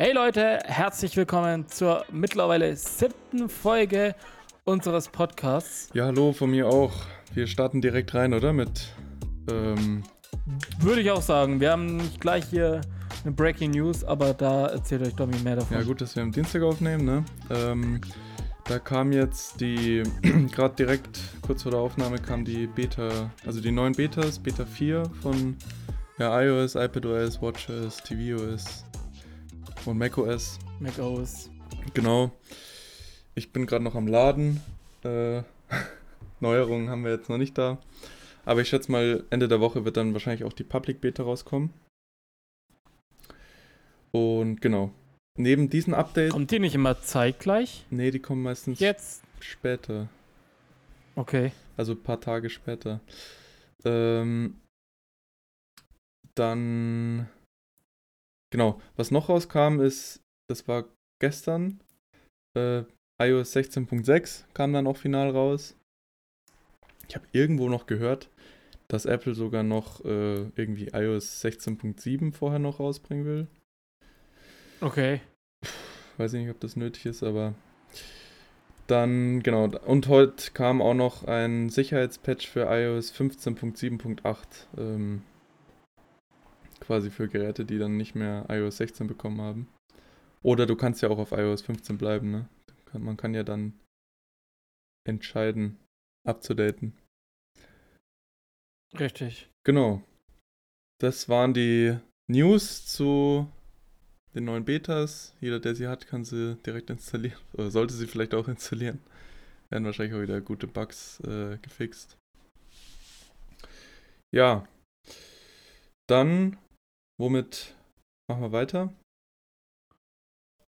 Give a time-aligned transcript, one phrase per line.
[0.00, 4.14] Hey Leute, herzlich willkommen zur mittlerweile siebten Folge
[4.64, 5.90] unseres Podcasts.
[5.92, 6.92] Ja, hallo von mir auch.
[7.34, 8.54] Wir starten direkt rein, oder?
[8.54, 8.94] Mit.
[9.50, 10.02] Ähm,
[10.78, 11.60] Würde ich auch sagen.
[11.60, 12.80] Wir haben nicht gleich hier
[13.24, 15.76] eine Breaking News, aber da erzählt euch Domi mehr davon.
[15.76, 17.24] ja, gut, dass wir am Dienstag aufnehmen, ne?
[17.50, 18.00] Ähm,
[18.64, 20.02] da kam jetzt die.
[20.50, 23.30] Gerade direkt kurz vor der Aufnahme kam die Beta.
[23.44, 25.58] Also die neuen Betas, Beta 4 von
[26.18, 28.84] ja, iOS, iPadOS, WatchOS, tvOS
[29.86, 30.58] und macOS.
[30.78, 31.50] macOS.
[31.94, 32.32] Genau.
[33.34, 34.60] Ich bin gerade noch am Laden.
[35.04, 35.42] Äh,
[36.40, 37.78] Neuerungen haben wir jetzt noch nicht da.
[38.44, 41.72] Aber ich schätze mal, Ende der Woche wird dann wahrscheinlich auch die Public Beta rauskommen.
[44.12, 44.90] Und genau.
[45.38, 46.32] Neben diesen Updates.
[46.32, 47.84] Kommt die nicht immer zeitgleich?
[47.90, 49.22] Nee, die kommen meistens Jetzt?
[49.40, 50.08] später.
[51.14, 51.52] Okay.
[51.76, 53.00] Also ein paar Tage später.
[53.84, 54.60] Ähm,
[56.34, 57.28] dann.
[58.50, 58.80] Genau.
[58.96, 60.84] Was noch rauskam, ist, das war
[61.20, 61.80] gestern.
[62.56, 62.82] Äh,
[63.22, 65.76] iOS 16.6 kam dann auch final raus.
[67.08, 68.28] Ich habe irgendwo noch gehört,
[68.88, 73.46] dass Apple sogar noch äh, irgendwie iOS 16.7 vorher noch rausbringen will.
[74.80, 75.20] Okay.
[76.16, 77.54] Weiß ich nicht, ob das nötig ist, aber
[78.86, 84.36] dann, genau, und heute kam auch noch ein Sicherheitspatch für iOS 15.7.8,
[84.78, 85.22] ähm,
[86.80, 89.68] quasi für Geräte, die dann nicht mehr iOS 16 bekommen haben.
[90.42, 92.48] Oder du kannst ja auch auf iOS 15 bleiben, ne?
[92.92, 93.78] Man kann ja dann
[95.06, 95.78] entscheiden,
[96.26, 96.94] abzudaten.
[98.98, 99.48] Richtig.
[99.64, 100.02] Genau.
[101.00, 103.50] Das waren die News zu
[104.34, 105.34] den neuen Betas.
[105.40, 107.38] Jeder, der sie hat, kann sie direkt installieren.
[107.52, 109.00] Oder sollte sie vielleicht auch installieren.
[109.70, 112.16] Werden wahrscheinlich auch wieder gute Bugs äh, gefixt.
[114.34, 114.66] Ja.
[116.08, 116.58] Dann,
[117.20, 117.76] womit
[118.28, 118.92] machen wir weiter?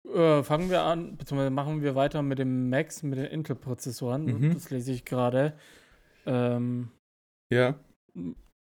[0.09, 4.25] Äh, fangen wir an, beziehungsweise machen wir weiter mit dem Max, mit den Intel-Prozessoren.
[4.27, 4.55] Mhm.
[4.55, 5.59] Das lese ich gerade.
[6.27, 6.91] Ähm,
[7.53, 7.79] Ja.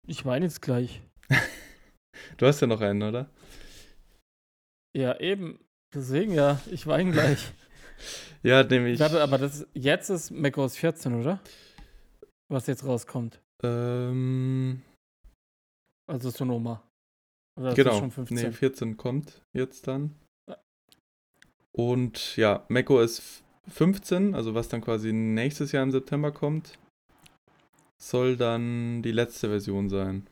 [0.07, 1.01] ich meine jetzt gleich.
[2.37, 3.29] Du hast ja noch einen, oder?
[4.95, 5.59] Ja, eben.
[5.93, 7.51] Deswegen ja, ich weine gleich.
[8.43, 8.99] Ja, nämlich.
[8.99, 11.39] Warte, aber das jetzt ist macOS 14, oder?
[12.49, 13.41] Was jetzt rauskommt.
[13.63, 14.83] Ähm,
[16.07, 16.86] Also Sonoma.
[17.57, 17.99] Oder genau.
[17.99, 18.37] schon 15?
[18.37, 20.15] Nee, 14 kommt jetzt dann.
[21.71, 26.79] Und ja, macOS 15, also was dann quasi nächstes Jahr im September kommt,
[28.01, 30.27] soll dann die letzte Version sein.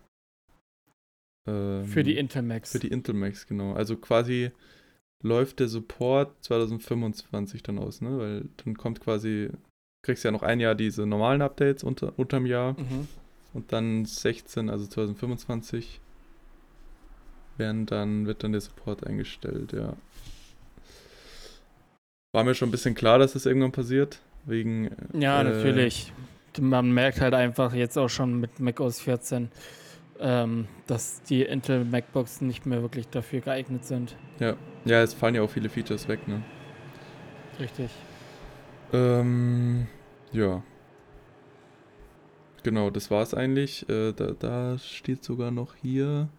[1.48, 2.72] Ähm, Für die Intel Max.
[2.72, 3.74] Für die Intel Max, genau.
[3.74, 4.52] Also quasi
[5.24, 8.18] läuft der Support 2025 dann aus, ne?
[8.18, 9.50] Weil dann kommt quasi,
[10.04, 13.08] kriegst ja noch ein Jahr diese normalen Updates unter, unterm Jahr Mhm.
[13.54, 16.00] und dann 16, also 2025
[17.58, 19.94] werden dann, wird dann der Support eingestellt, ja.
[22.34, 26.12] War mir schon ein bisschen klar, dass das irgendwann passiert, wegen Ja, äh, natürlich.
[26.60, 29.50] Man merkt halt einfach jetzt auch schon mit macOS 14,
[30.20, 34.16] ähm, dass die Intel MacBooks nicht mehr wirklich dafür geeignet sind.
[34.40, 34.56] Ja,
[34.86, 36.42] ja, es fallen ja auch viele Features weg, ne?
[37.60, 37.90] Richtig.
[38.94, 39.88] Ähm,
[40.32, 40.64] ja.
[42.64, 43.88] Genau, das war's eigentlich.
[43.90, 46.30] Äh, da, da steht sogar noch hier.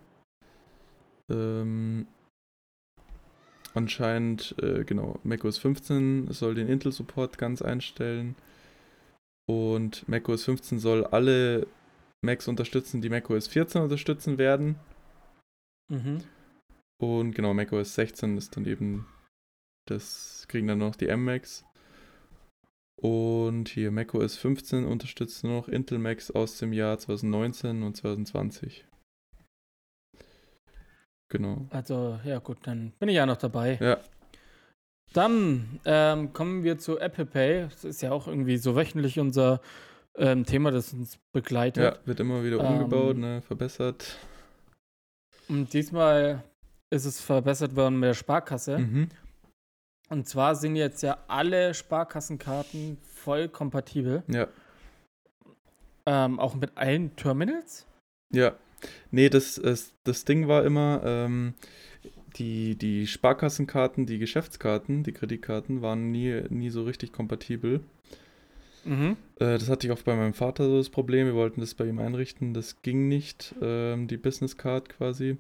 [1.31, 2.07] Ähm,
[3.75, 8.37] anscheinend, äh, genau, macOS 15 soll den Intel-Support ganz einstellen.
[9.49, 11.67] Und macOS 15 soll alle
[12.25, 14.77] Macs unterstützen, die macOS 14 unterstützen werden.
[15.89, 16.23] Mhm.
[16.99, 19.07] Und genau, macOS 16 ist dann eben,
[19.87, 21.65] das kriegen dann noch die M-Macs.
[23.01, 28.87] Und hier macOS 15 unterstützt nur noch Intel Macs aus dem Jahr 2019 und 2020.
[31.29, 31.67] Genau.
[31.71, 33.79] Also, ja gut, dann bin ich ja noch dabei.
[33.81, 33.99] Ja,
[35.13, 37.63] Dann ähm, kommen wir zu Apple Pay.
[37.69, 39.61] Das ist ja auch irgendwie so wöchentlich unser
[40.17, 41.83] ähm, Thema, das uns begleitet.
[41.83, 44.17] ja, wird immer wieder Ähm, umgebaut, ne, verbessert.
[45.49, 46.43] Und diesmal
[46.91, 48.79] ist es verbessert worden mit der Sparkasse.
[48.79, 49.09] Mhm.
[50.09, 54.23] Und zwar sind jetzt ja alle Sparkassenkarten voll kompatibel.
[54.29, 54.47] Ja,
[56.07, 57.85] Ähm, auch mit allen Terminals.
[58.33, 58.55] ja.
[59.11, 61.55] Nee, das, das, das Ding war immer, ähm,
[62.37, 67.81] die, die Sparkassenkarten, die Geschäftskarten, die Kreditkarten waren nie, nie so richtig kompatibel.
[68.85, 69.17] Mhm.
[69.37, 71.27] Äh, das hatte ich auch bei meinem Vater so das Problem.
[71.27, 72.55] Wir wollten das bei ihm einrichten.
[72.55, 75.37] Das ging nicht, ähm, die Business Card quasi.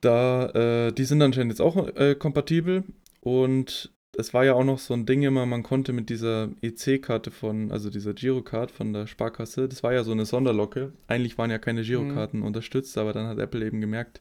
[0.00, 0.48] Da,
[0.88, 2.84] äh, die sind anscheinend jetzt auch äh, kompatibel.
[3.20, 7.30] Und es war ja auch noch so ein Ding immer, man konnte mit dieser EC-Karte
[7.30, 10.92] von, also dieser Girocard von der Sparkasse, das war ja so eine Sonderlocke.
[11.08, 14.20] Eigentlich waren ja keine Girokarten unterstützt, aber dann hat Apple eben gemerkt,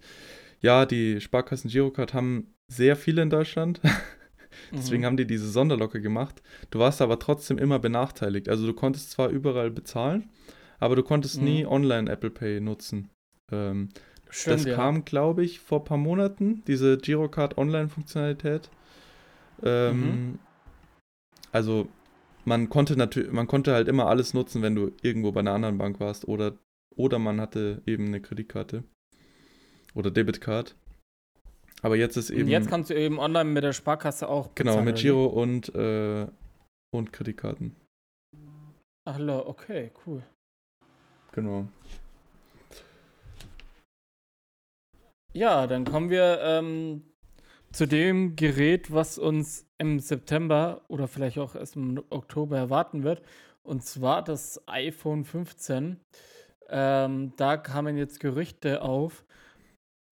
[0.61, 3.81] ja, die Sparkassen Girocard haben sehr viele in Deutschland.
[4.71, 5.05] Deswegen mhm.
[5.05, 6.41] haben die diese Sonderlocke gemacht.
[6.71, 8.49] Du warst aber trotzdem immer benachteiligt.
[8.49, 10.29] Also du konntest zwar überall bezahlen,
[10.79, 11.43] aber du konntest mhm.
[11.43, 13.09] nie online Apple Pay nutzen.
[13.51, 13.89] Ähm,
[14.29, 14.75] Stimmt, das ja.
[14.75, 18.69] kam, glaube ich, vor ein paar Monaten, diese Girocard Online-Funktionalität.
[19.63, 20.39] Ähm, mhm.
[21.51, 21.87] Also
[22.45, 25.77] man konnte natürlich, man konnte halt immer alles nutzen, wenn du irgendwo bei einer anderen
[25.77, 26.57] Bank warst oder,
[26.95, 28.83] oder man hatte eben eine Kreditkarte
[29.93, 30.75] oder Debitcard.
[31.81, 32.43] Aber jetzt ist eben.
[32.43, 34.49] Und jetzt kannst du eben online mit der Sparkasse auch.
[34.49, 36.27] Bezahlen, genau, mit Giro und, äh,
[36.93, 37.75] und Kreditkarten.
[39.05, 40.23] Ach, okay, cool.
[41.31, 41.67] Genau.
[45.33, 47.03] Ja, dann kommen wir ähm,
[47.71, 53.21] zu dem Gerät, was uns im September oder vielleicht auch erst im Oktober erwarten wird.
[53.63, 55.99] Und zwar das iPhone 15.
[56.69, 59.25] Ähm, da kamen jetzt Gerüchte auf,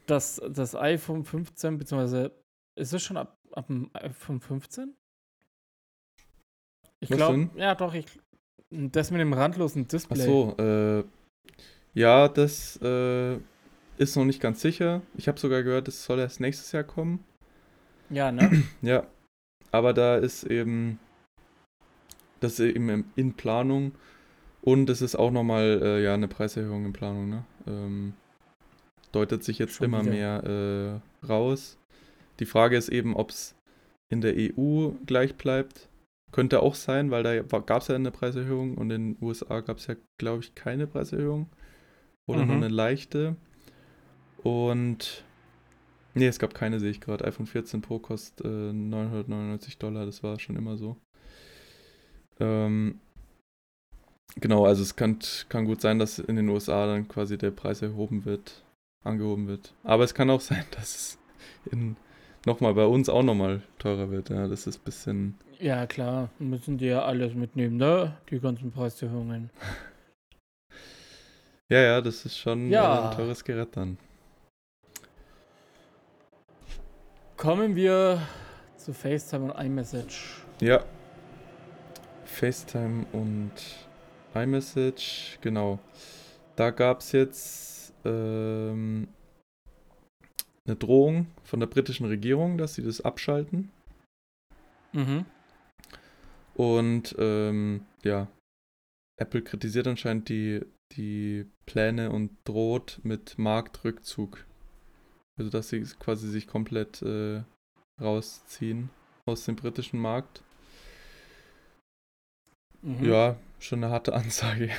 [0.06, 2.32] dass das iPhone 15, beziehungsweise
[2.76, 4.96] ist es schon ab, ab dem iPhone 15?
[7.00, 8.06] Ich glaube, ja doch, ich,
[8.70, 10.22] das mit dem randlosen Display.
[10.22, 11.04] Ach so, äh,
[11.94, 13.38] ja, das äh,
[13.98, 15.02] ist noch nicht ganz sicher.
[15.16, 17.24] Ich habe sogar gehört, es soll erst nächstes Jahr kommen.
[18.10, 18.64] Ja, ne?
[18.82, 19.06] ja,
[19.72, 21.00] aber da ist eben,
[22.40, 23.94] das ist eben in Planung
[24.62, 27.46] und es ist auch nochmal äh, ja, eine Preiserhöhung in Planung, ne?
[27.68, 28.14] Ähm,
[29.12, 30.12] deutet sich jetzt Schon immer wieder.
[30.12, 31.78] mehr äh, raus.
[32.40, 33.56] Die Frage ist eben, ob es
[34.10, 35.90] in der EU gleich bleibt.
[36.32, 39.78] Könnte auch sein, weil da gab es ja eine Preiserhöhung und in den USA gab
[39.78, 41.50] es ja, glaube ich, keine Preiserhöhung.
[42.28, 42.48] Oder mhm.
[42.48, 43.38] nur eine leichte.
[44.44, 45.24] Und
[46.18, 47.26] nee, es gab keine, sehe ich gerade.
[47.26, 50.98] iPhone 14 Pro kostet äh, 999 Dollar, das war schon immer so.
[52.40, 53.00] Ähm,
[54.36, 55.20] genau, also es kann,
[55.50, 58.64] kann gut sein, dass in den USA dann quasi der Preis erhoben wird
[59.08, 59.74] angehoben wird.
[59.84, 61.18] Aber es kann auch sein, dass es
[61.72, 61.96] in
[62.46, 64.30] nochmal bei uns auch nochmal teurer wird.
[64.30, 65.36] Ja, das ist ein bisschen.
[65.60, 68.16] Ja, klar, müssen die ja alles mitnehmen, ne?
[68.30, 69.50] Die ganzen Preiserhöhungen.
[71.70, 73.10] ja, ja, das ist schon ja.
[73.10, 73.98] ein teures Gerät dann.
[77.38, 78.28] Kommen wir
[78.78, 80.44] zu FaceTime und iMessage.
[80.60, 80.84] Ja.
[82.26, 83.52] FaceTime und
[84.34, 85.78] iMessage, genau.
[86.56, 89.08] Da gab es jetzt ähm,
[90.66, 93.72] eine Drohung von der britischen Regierung, dass sie das abschalten.
[94.94, 95.26] Mhm.
[96.56, 98.28] Und ähm, ja,
[99.22, 104.44] Apple kritisiert anscheinend die, die Pläne und droht mit Marktrückzug.
[105.38, 107.44] Also dass sie quasi sich komplett äh,
[108.02, 108.90] rausziehen
[109.26, 110.42] aus dem britischen Markt.
[112.82, 113.04] Mhm.
[113.04, 114.70] Ja, schon eine harte Ansage.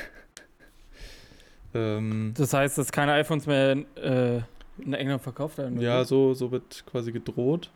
[1.74, 4.40] Ähm, das heißt, dass keine iPhones mehr äh,
[4.78, 5.80] in England verkauft werden?
[5.80, 7.70] Ja, so, so wird quasi gedroht.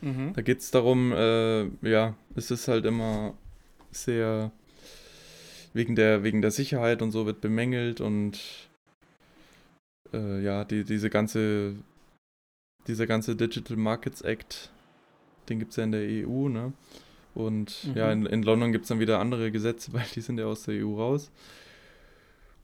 [0.00, 0.32] Mhm.
[0.34, 3.34] Da geht es darum, äh, ja, es ist halt immer
[3.90, 4.50] sehr
[5.74, 8.40] wegen der, wegen der Sicherheit und so wird bemängelt und
[10.12, 11.74] äh, ja, die, diese ganze,
[12.86, 14.70] dieser ganze Digital Markets Act,
[15.48, 16.72] den gibt es ja in der EU, ne?
[17.34, 17.96] Und mhm.
[17.96, 20.64] ja, in, in London gibt es dann wieder andere Gesetze, weil die sind ja aus
[20.64, 21.30] der EU raus.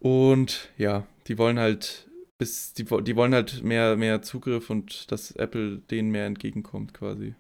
[0.01, 2.09] Und ja, die wollen halt
[2.39, 7.35] bis die, die wollen halt mehr, mehr Zugriff und dass Apple denen mehr entgegenkommt quasi.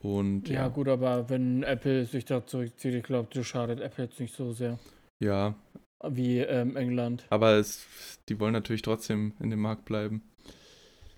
[0.00, 0.68] Und ja, ja.
[0.68, 4.52] gut, aber wenn Apple sich da zurückzieht, ich glaube, das schadet Apple jetzt nicht so
[4.52, 4.80] sehr.
[5.20, 5.54] Ja.
[6.08, 7.24] Wie ähm, England.
[7.30, 7.86] Aber es,
[8.28, 10.22] die wollen natürlich trotzdem in dem Markt bleiben.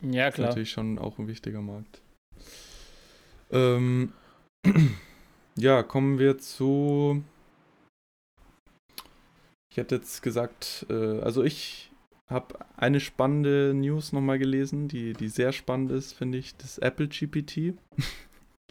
[0.02, 0.28] Ja, klar.
[0.30, 2.02] Das ist natürlich schon auch ein wichtiger Markt.
[3.50, 4.12] Ähm,
[5.56, 7.22] ja, kommen wir zu
[9.74, 11.90] ich hätte jetzt gesagt, äh, also ich
[12.28, 17.08] habe eine spannende News nochmal gelesen, die, die sehr spannend ist, finde ich, das Apple
[17.08, 17.74] GPT.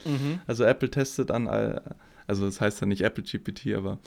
[0.06, 0.42] Mhm.
[0.48, 4.00] Also Apple testet an, also das heißt ja nicht Apple GPT, aber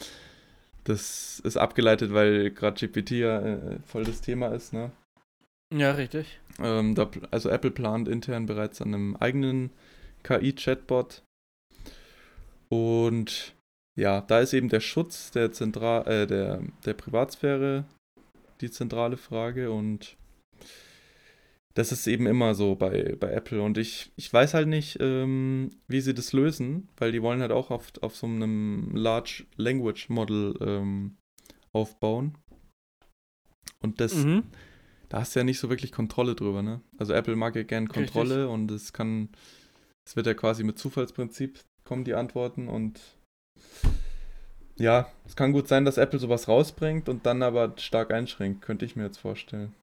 [0.87, 4.93] das ist abgeleitet, weil gerade GPT ja äh, voll das Thema ist, ne?
[5.75, 6.41] Ja, richtig.
[6.61, 9.71] Ähm, da, also Apple plant intern bereits an einem eigenen
[10.23, 11.23] KI-Chatbot.
[12.69, 13.55] Und
[13.99, 17.85] ja, da ist eben der Schutz der, Zentral äh, der, der Privatsphäre
[18.61, 20.17] die zentrale Frage und
[21.77, 25.71] das ist eben immer so bei, bei Apple und ich, ich weiß halt nicht, ähm,
[25.89, 30.09] wie sie das lösen, weil die wollen halt auch auf, auf so einem Large Language
[30.09, 31.19] Model ähm,
[31.75, 32.39] aufbauen.
[33.83, 34.45] Und das, mhm.
[35.11, 36.81] da hast du ja nicht so wirklich Kontrolle drüber, ne?
[36.97, 38.55] Also Apple mag ja gern Kontrolle Richtig.
[38.55, 39.29] und es kann,
[40.09, 43.01] es wird ja quasi mit Zufallsprinzip kommen die Antworten und
[44.77, 48.87] ja, es kann gut sein, dass Apple sowas rausbringt und dann aber stark einschränkt, könnte
[48.87, 49.75] ich mir jetzt vorstellen.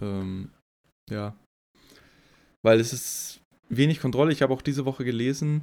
[0.00, 0.50] Ähm,
[1.10, 1.34] ja.
[2.62, 4.32] Weil es ist wenig Kontrolle.
[4.32, 5.62] Ich habe auch diese Woche gelesen,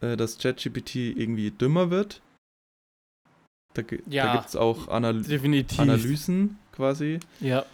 [0.00, 2.22] äh, dass ChatGPT irgendwie dümmer wird.
[3.74, 5.78] Da, ja, da gibt es auch Anal definitiv.
[5.78, 7.20] Analysen quasi.
[7.40, 7.66] Ja,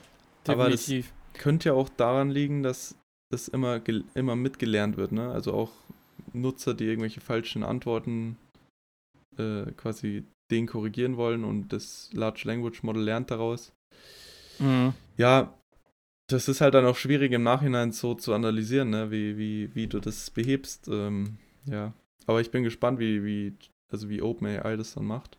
[0.47, 0.49] definitiv.
[0.49, 0.91] Aber das
[1.35, 2.97] könnte ja auch daran liegen, dass
[3.31, 3.81] das immer,
[4.15, 5.13] immer mitgelernt wird.
[5.13, 5.31] Ne?
[5.31, 5.71] Also auch
[6.33, 8.37] Nutzer, die irgendwelche falschen Antworten
[9.39, 13.73] äh, quasi den korrigieren wollen und das Large Language Model lernt daraus.
[14.59, 14.93] Mhm.
[15.17, 15.55] Ja,
[16.29, 19.11] das ist halt dann auch schwierig im Nachhinein so zu analysieren, ne?
[19.11, 20.89] wie, wie, wie du das behebst.
[20.89, 21.93] Ähm, ja,
[22.27, 23.57] aber ich bin gespannt, wie, wie,
[23.93, 25.39] also wie OpenAI das dann macht.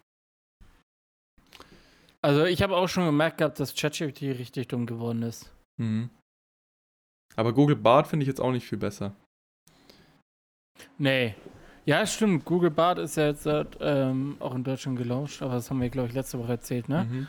[2.22, 5.52] Also ich habe auch schon gemerkt gehabt, dass ChatGPT richtig dumm geworden ist.
[5.78, 6.10] Mhm.
[7.36, 9.14] Aber Google Bart finde ich jetzt auch nicht viel besser.
[10.98, 11.36] Nee.
[11.86, 12.46] Ja, stimmt.
[12.46, 13.48] Google Bart ist ja jetzt
[13.82, 17.04] ähm, auch in Deutschland gelauncht, aber das haben wir, glaube ich, letzte Woche erzählt, ne?
[17.04, 17.28] Mhm.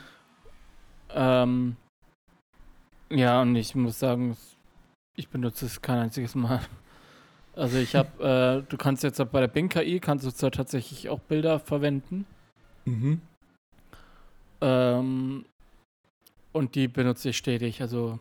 [1.11, 1.77] Ähm,
[3.11, 4.37] ja, und ich muss sagen,
[5.17, 6.61] ich benutze es kein einziges Mal.
[7.57, 11.09] Also ich habe, äh, du kannst jetzt bei der Bing KI kannst du zwar tatsächlich
[11.09, 12.27] auch Bilder verwenden.
[12.85, 13.21] Mhm.
[14.61, 15.45] Ähm,
[16.51, 17.81] und die benutze ich stetig.
[17.81, 18.19] Also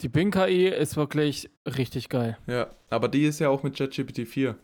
[0.00, 2.38] die Bing KI ist wirklich richtig geil.
[2.46, 4.56] Ja, aber die ist ja auch mit ChatGPT 4.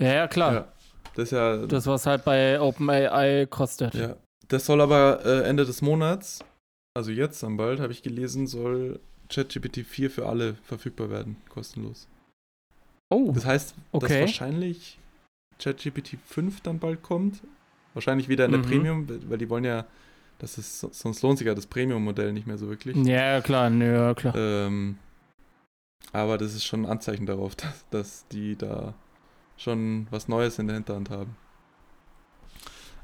[0.00, 0.52] Ja, ja, klar.
[0.52, 0.72] Ja,
[1.14, 1.66] das ist ja.
[1.66, 3.94] Das, was halt bei OpenAI kostet.
[3.94, 4.16] Ja.
[4.48, 6.44] Das soll aber äh, Ende des Monats,
[6.94, 12.08] also jetzt dann bald, habe ich gelesen, soll ChatGPT 4 für alle verfügbar werden, kostenlos.
[13.10, 13.32] Oh.
[13.34, 14.08] Das heißt, okay.
[14.08, 14.98] dass wahrscheinlich
[15.58, 17.42] ChatGPT 5 dann bald kommt.
[17.94, 18.66] Wahrscheinlich wieder in der mhm.
[18.66, 19.86] Premium, weil die wollen ja,
[20.38, 22.96] das ist, sonst lohnt sich ja das Premium-Modell nicht mehr so wirklich.
[22.96, 24.34] Ja, klar, ja, klar.
[24.34, 24.96] Ähm,
[26.12, 28.94] aber das ist schon ein Anzeichen darauf, dass, dass die da
[29.56, 31.36] schon was Neues in der Hinterhand haben.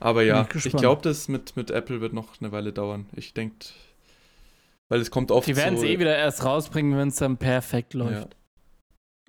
[0.01, 3.07] Aber ja, ich, ich glaube, das mit, mit Apple wird noch eine Weile dauern.
[3.15, 3.67] Ich denke,
[4.89, 7.37] weil es kommt oft Die werden es so, eh wieder erst rausbringen, wenn es dann
[7.37, 8.35] perfekt läuft.
[8.35, 8.39] Ja.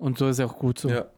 [0.00, 0.88] Und so ist ja auch gut so.
[0.88, 1.10] Ja.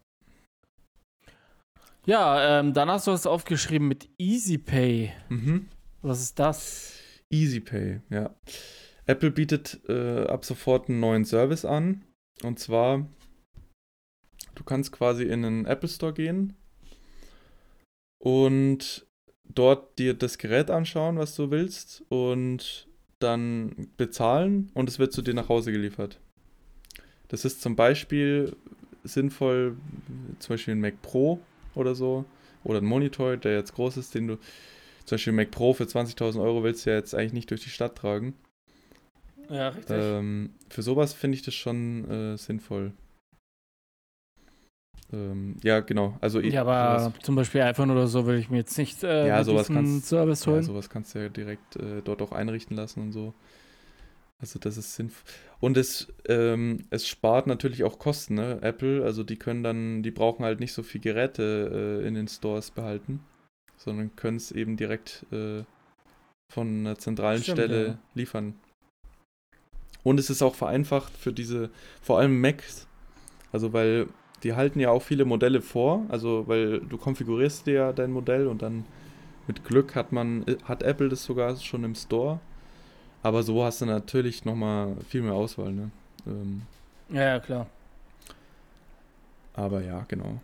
[2.04, 5.12] Ja, ähm, dann hast du es aufgeschrieben mit EasyPay.
[5.28, 5.68] Mhm.
[6.00, 6.98] Was ist das?
[7.30, 8.34] EasyPay, ja.
[9.06, 12.04] Apple bietet äh, ab sofort einen neuen Service an.
[12.42, 13.06] Und zwar,
[14.56, 16.56] du kannst quasi in den Apple Store gehen
[18.18, 19.06] und
[19.54, 22.04] dort dir das Gerät anschauen, was du willst.
[22.08, 22.86] Und
[23.22, 26.18] dann bezahlen und es wird zu dir nach Hause geliefert.
[27.28, 28.54] Das ist zum Beispiel
[29.04, 29.76] sinnvoll,
[30.38, 31.40] zum Beispiel ein Mac Pro
[31.74, 32.24] oder so,
[32.64, 34.38] oder ein Monitor, der jetzt groß ist, den du,
[35.04, 37.62] zum Beispiel ein Mac Pro für 20.000 Euro willst du ja jetzt eigentlich nicht durch
[37.62, 38.34] die Stadt tragen.
[39.48, 39.96] Ja, richtig.
[39.98, 42.92] Ähm, für sowas finde ich das schon äh, sinnvoll.
[45.12, 46.16] Ähm, ja, genau.
[46.20, 49.28] Also ja, aber sowas, zum Beispiel iPhone oder so will ich mir jetzt nicht äh,
[49.28, 50.56] ja, sowas kannst, Service holen.
[50.56, 53.34] Ja, sowas kannst du ja direkt äh, dort auch einrichten lassen und so.
[54.40, 55.22] Also das ist sinnvoll.
[55.60, 58.58] Und es, ähm, es spart natürlich auch Kosten, ne?
[58.60, 62.26] Apple, also die können dann, die brauchen halt nicht so viel Geräte äh, in den
[62.26, 63.20] Stores behalten,
[63.76, 65.62] sondern können es eben direkt äh,
[66.52, 67.98] von einer zentralen Stimmt, Stelle ja.
[68.14, 68.54] liefern.
[70.02, 72.88] Und es ist auch vereinfacht für diese, vor allem Macs,
[73.52, 74.08] also weil
[74.42, 78.46] die halten ja auch viele Modelle vor, also weil du konfigurierst dir ja dein Modell
[78.46, 78.84] und dann
[79.46, 82.40] mit Glück hat man, hat Apple das sogar schon im Store.
[83.22, 85.90] Aber so hast du natürlich nochmal viel mehr Auswahl, ne?
[86.26, 86.62] Ähm,
[87.08, 87.66] ja, ja, klar.
[89.54, 90.40] Aber ja, genau.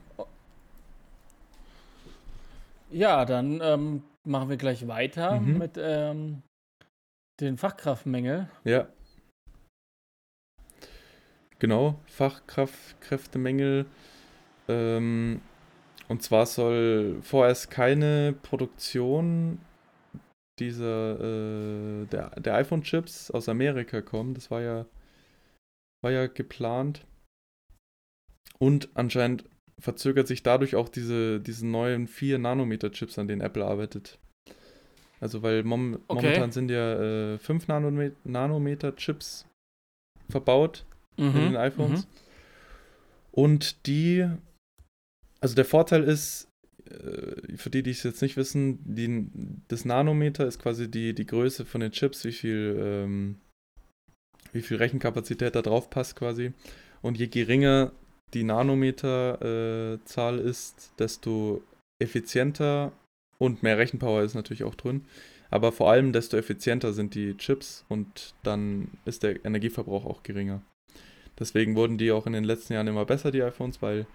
[2.90, 5.58] Ja, dann ähm, machen wir gleich weiter mhm.
[5.58, 6.42] mit ähm,
[7.40, 8.48] den Fachkraftmängel.
[8.64, 8.86] Ja.
[11.58, 13.86] Genau, Fachkräftemängel.
[14.68, 15.40] Ähm,
[16.08, 19.60] und zwar soll vorerst keine Produktion
[20.58, 24.34] dieser äh, der, der iPhone-Chips aus Amerika kommen.
[24.34, 24.86] Das war ja,
[26.02, 27.04] war ja geplant.
[28.58, 29.44] Und anscheinend
[29.78, 34.18] verzögert sich dadurch auch diese, diese neuen 4 Nanometer-Chips, an denen Apple arbeitet.
[35.20, 36.22] Also weil mom okay.
[36.22, 37.68] momentan sind ja äh, 5
[38.24, 39.46] Nanometer-Chips
[40.28, 40.84] verbaut
[41.18, 41.36] mhm.
[41.36, 42.00] in den iPhones.
[42.00, 42.06] Mhm.
[43.32, 44.28] Und die,
[45.40, 46.48] also der Vorteil ist,
[46.90, 49.28] äh, für die, die es jetzt nicht wissen, die,
[49.68, 53.36] das Nanometer ist quasi die, die Größe von den Chips, wie viel, ähm,
[54.52, 56.52] wie viel Rechenkapazität da drauf passt quasi.
[57.02, 57.92] Und je geringer
[58.34, 61.62] die Nanometerzahl äh, ist, desto
[62.02, 62.92] effizienter
[63.38, 65.04] und mehr Rechenpower ist natürlich auch drin.
[65.50, 70.60] Aber vor allem, desto effizienter sind die Chips und dann ist der Energieverbrauch auch geringer.
[71.38, 74.06] Deswegen wurden die auch in den letzten Jahren immer besser, die iPhones, weil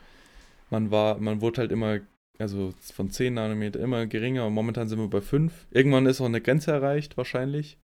[0.70, 2.00] man war, man wurde halt immer,
[2.40, 5.68] also von 10 Nanometer immer geringer und momentan sind wir bei 5.
[5.72, 7.78] Irgendwann ist auch eine Grenze erreicht, wahrscheinlich.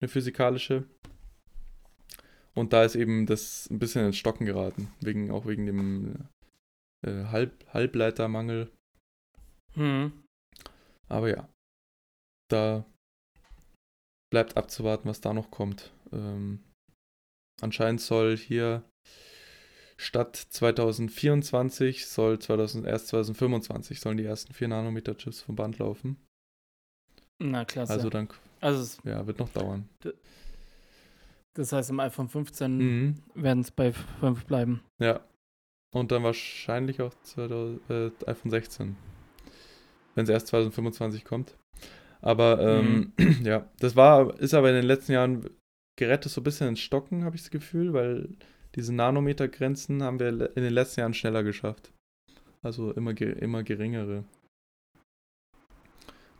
[0.00, 0.84] eine physikalische.
[2.54, 6.28] Und da ist eben das ein bisschen ins Stocken geraten, wegen, auch wegen dem
[7.06, 8.70] äh, Halb, Halbleitermangel.
[9.74, 10.24] Mhm.
[11.08, 11.48] Aber ja,
[12.48, 12.84] da
[14.30, 15.92] bleibt abzuwarten, was da noch kommt.
[16.12, 16.60] Ähm,
[17.60, 18.82] anscheinend soll hier
[19.98, 26.16] statt 2024 soll 2000, erst 2025 sollen die ersten 4 Nanometer Chips vom Band laufen.
[27.38, 27.92] Na klasse.
[27.92, 28.28] Also dann,
[28.60, 29.88] Also ja, wird noch dauern.
[31.54, 33.22] das heißt, im iPhone 15 Mhm.
[33.34, 34.82] werden es bei 5 bleiben.
[34.98, 35.20] Ja.
[35.94, 38.96] Und dann wahrscheinlich auch 2000, äh, iPhone 16.
[40.14, 41.56] Wenn es erst 2025 kommt.
[42.20, 45.48] Aber ähm, ja, das war, ist aber in den letzten Jahren
[45.96, 48.28] gerät es so ein bisschen ins Stocken, habe ich das Gefühl, weil
[48.74, 51.90] diese Nanometergrenzen haben wir in den letzten Jahren schneller geschafft.
[52.62, 54.24] Also immer, ge immer geringere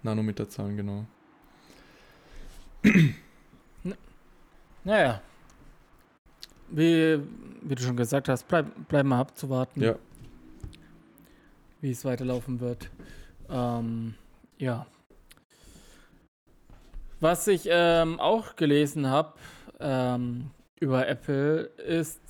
[0.03, 1.07] Nanometerzahlen, genau.
[4.85, 5.21] Naja.
[6.69, 7.21] Wie,
[7.63, 9.97] wie du schon gesagt hast, bleib, bleib mal abzuwarten, Ja.
[11.81, 12.91] wie es weiterlaufen wird.
[13.49, 14.15] Ähm,
[14.59, 14.87] ja.
[17.21, 19.35] Was ich ähm, auch gelesen habe
[19.81, 22.21] ähm, über Apple ist,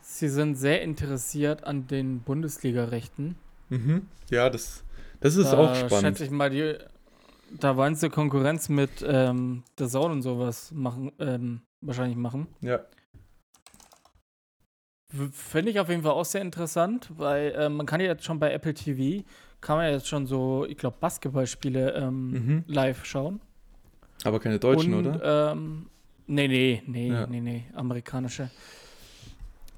[0.00, 3.36] sie sind sehr interessiert an den Bundesliga-Rechten.
[3.68, 4.08] Mhm.
[4.30, 4.84] Ja, das,
[5.20, 6.16] das ist da auch spannend.
[6.18, 6.76] Schätze ich mal, die,
[7.50, 12.46] da wollen sie Konkurrenz mit ähm, der Zone und sowas machen, ähm, wahrscheinlich machen.
[12.62, 12.80] Ja.
[15.30, 18.40] Finde ich auf jeden Fall auch sehr interessant, weil äh, man kann ja jetzt schon
[18.40, 19.24] bei Apple TV,
[19.60, 22.64] kann man jetzt schon so, ich glaube, Basketballspiele ähm, Mhm.
[22.66, 23.40] live schauen.
[24.24, 25.52] Aber keine Deutschen, und, oder?
[25.52, 25.86] Ähm,
[26.26, 27.26] nee, nee, nee, Ja.
[27.26, 28.50] nee, nee, amerikanische.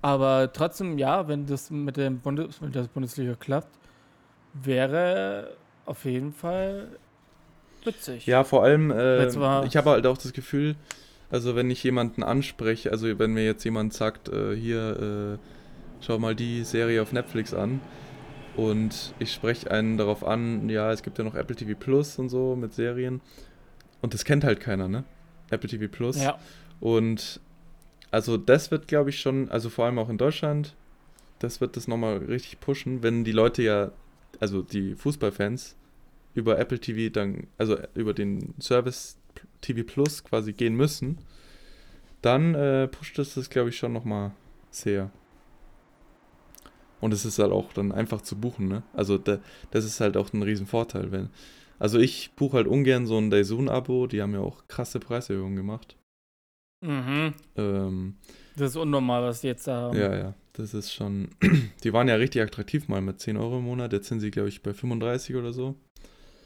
[0.03, 3.77] Aber trotzdem, ja, wenn das mit, dem Bundes mit der Bundesliga klappt,
[4.55, 6.89] wäre auf jeden Fall
[7.85, 8.27] witzig.
[8.27, 9.27] Ja, vor allem, äh,
[9.67, 10.77] ich habe halt auch das Gefühl,
[11.31, 16.19] also wenn ich jemanden anspreche, also wenn mir jetzt jemand sagt, äh, hier, äh, schau
[16.19, 17.81] mal die Serie auf Netflix an
[18.57, 22.29] und ich spreche einen darauf an, ja, es gibt ja noch Apple TV Plus und
[22.29, 23.21] so mit Serien
[24.07, 25.03] und das kennt halt keiner, ne?
[25.51, 26.23] Apple TV Plus.
[26.23, 26.39] Ja,
[26.79, 27.41] Und
[28.13, 30.77] also das wird, glaube ich, schon, also vor allem auch in Deutschland,
[31.41, 33.91] das wird das nochmal richtig pushen, wenn die Leute ja,
[34.39, 35.75] also die Fußballfans,
[36.35, 39.19] über Apple TV dann, also über den Service
[39.61, 41.19] TV Plus quasi gehen müssen,
[42.23, 44.31] dann äh, pusht das das, glaube ich, schon nochmal
[44.71, 45.11] sehr.
[47.01, 48.85] Und es ist halt auch dann einfach zu buchen, ne?
[48.93, 49.41] Also da,
[49.73, 51.29] das ist halt auch ein Riesenvorteil, wenn.
[51.79, 55.97] Also ich buche halt ungern so ein Daisun-Abo, die haben ja auch krasse Preiserhöhungen gemacht.
[56.83, 57.35] mhm.
[57.57, 58.17] Ähm,
[58.57, 59.99] das ist unnormal, was die jetzt da haben.
[59.99, 61.29] ja, ja, das ist schon.
[61.85, 63.93] Die waren ja richtig attraktiv mal mit 10 Euro im Monat.
[63.93, 65.75] Jetzt sind sie, glaube ich, bei 35 oder so.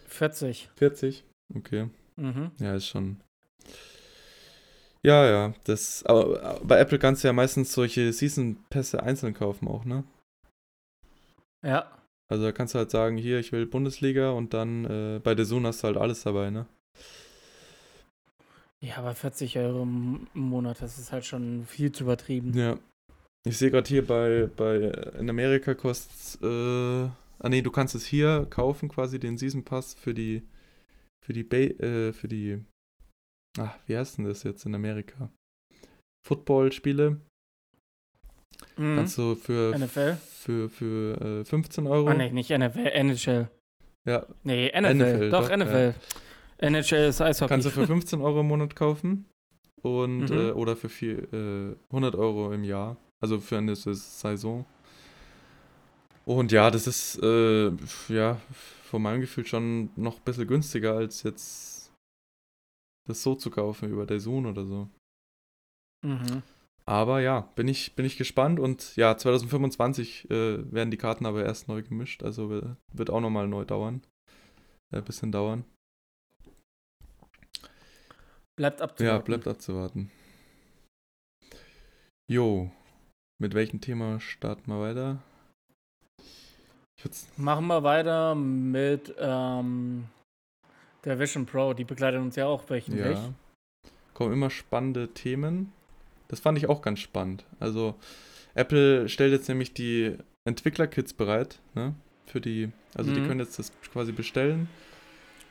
[0.08, 0.70] 40.
[0.74, 1.24] 40?
[1.54, 1.88] Okay.
[2.16, 2.50] Mhm.
[2.58, 3.20] Ja, ist schon.
[5.02, 6.04] Ja, ja, das.
[6.04, 10.02] Aber bei Apple kannst du ja meistens solche Season-Pässe einzeln kaufen auch, ne?
[11.64, 11.90] Ja,
[12.30, 15.44] Also da kannst du halt sagen, hier, ich will Bundesliga und dann äh, bei der
[15.44, 16.66] Zoom hast du halt alles dabei, ne?
[18.82, 22.56] ja, aber 40 Euro im im Monat, das ist halt schon viel zu übertrieben.
[22.56, 22.78] Ja.
[23.44, 24.76] Ich sehe gerade hier bei, bei,
[25.18, 27.08] in Amerika kostet äh,
[27.40, 30.42] ah nee, du kannst es hier kaufen, quasi den Season Pass für die,
[31.24, 32.62] für die, ba äh, für die,
[33.58, 35.30] ach, wie heißt denn das jetzt in Amerika?
[36.26, 37.20] Football-Spiele
[38.80, 38.96] Mhm.
[38.96, 40.16] kannst du für, NFL?
[40.16, 42.08] für, für äh, 15 Euro.
[42.08, 43.48] Ah, nee, nicht NFL, NHL.
[44.06, 44.94] Ja, Nee, NFL.
[44.94, 45.94] NFL, doch, doch, NFL.
[46.58, 47.48] NHL ist Eishockey.
[47.48, 49.26] kannst du für 15 Euro im Monat kaufen
[49.82, 50.32] und Mhm.
[50.32, 54.64] äh, oder für viel, äh, 100 Euro im Jahr, also für eine Sais- Saison.
[56.24, 57.70] Und ja, das ist äh,
[58.08, 58.38] ja
[58.84, 61.92] von meinem Gefühl schon noch ein bisschen günstiger als jetzt
[63.08, 64.88] das so zu kaufen über der Zoom oder so.
[66.02, 66.42] mhm.
[66.86, 71.44] Aber ja, bin ich, bin ich gespannt und ja, 2025 äh, werden die Karten aber
[71.44, 74.02] erst neu gemischt, also wi- wird auch nochmal neu dauern.
[74.92, 75.64] Ein bisschen dauern.
[78.58, 79.16] Bleibt abzuwarten.
[79.16, 80.10] Ja, bleibt abzuwarten.
[82.30, 82.70] Jo,
[83.40, 85.22] mit welchem Thema starten wir weiter?
[87.38, 90.06] Machen wir weiter mit ähm,
[91.04, 91.72] der Vision Pro.
[91.72, 93.16] Die begleitet uns ja auch wöchentlich.
[93.18, 93.32] ja,
[94.12, 95.72] kommen immer spannende Themen.
[96.30, 97.44] Das fand ich auch ganz spannend.
[97.58, 97.96] Also,
[98.54, 101.94] Apple stellt jetzt nämlich die Entwicklerkits bereit, ne?
[102.26, 103.26] Für die, also die Mhm.
[103.26, 104.68] können jetzt das quasi bestellen.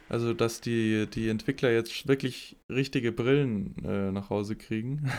[0.08, 5.12] Also, dass die, die Entwickler jetzt wirklich richtige Brillen äh, nach Hause kriegen.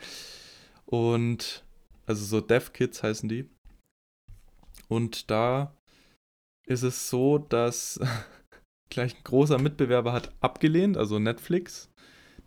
[0.86, 1.64] Und,
[2.06, 3.48] also so Dev-Kits heißen die.
[4.88, 5.74] Und da
[6.66, 7.98] ist es so, dass
[8.90, 11.90] gleich ein großer Mitbewerber hat abgelehnt, also Netflix.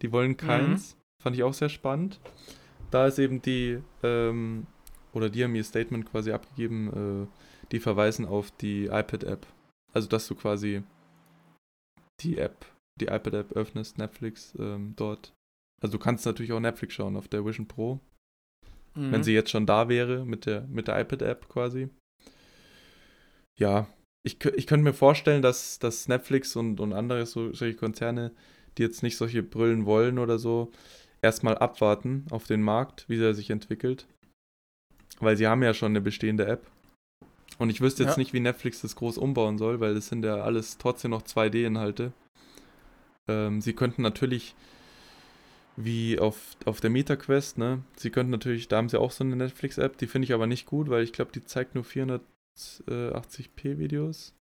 [0.01, 0.95] Die wollen keins.
[0.95, 1.02] Mhm.
[1.23, 2.19] Fand ich auch sehr spannend.
[2.91, 4.67] Da ist eben die, ähm,
[5.13, 9.47] oder die haben ihr Statement quasi abgegeben, äh, die verweisen auf die iPad-App.
[9.93, 10.83] Also, dass du quasi
[12.19, 12.65] die App,
[12.99, 15.33] die iPad-App öffnest, Netflix ähm, dort.
[15.81, 18.01] Also, du kannst natürlich auch Netflix schauen auf der Vision Pro.
[18.95, 19.13] Mhm.
[19.13, 21.89] Wenn sie jetzt schon da wäre mit der, mit der iPad-App quasi.
[23.57, 23.87] Ja,
[24.25, 28.33] ich, ich könnte mir vorstellen, dass, dass Netflix und, und andere so, solche Konzerne,
[28.77, 30.71] die jetzt nicht solche Brillen wollen oder so,
[31.23, 34.05] erstmal abwarten auf den Markt, wie er sich entwickelt.
[35.19, 36.67] Weil sie haben ja schon eine bestehende App.
[37.57, 38.19] Und ich wüsste jetzt ja.
[38.19, 42.11] nicht, wie Netflix das groß umbauen soll, weil das sind ja alles trotzdem noch 2D-Inhalte.
[43.27, 44.55] Ähm, sie könnten natürlich,
[45.77, 49.35] wie auf, auf der MetaQuest, ne, sie könnten natürlich, da haben sie auch so eine
[49.35, 54.33] Netflix-App, die finde ich aber nicht gut, weil ich glaube, die zeigt nur 480p Videos.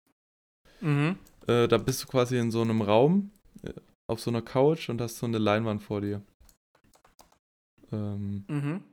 [0.80, 1.18] Mhm.
[1.46, 3.72] Äh, da bist du quasi in so einem Raum, äh,
[4.08, 6.22] auf so einer Couch und hast so eine Leinwand vor dir.
[7.92, 8.84] Ähm, mhm.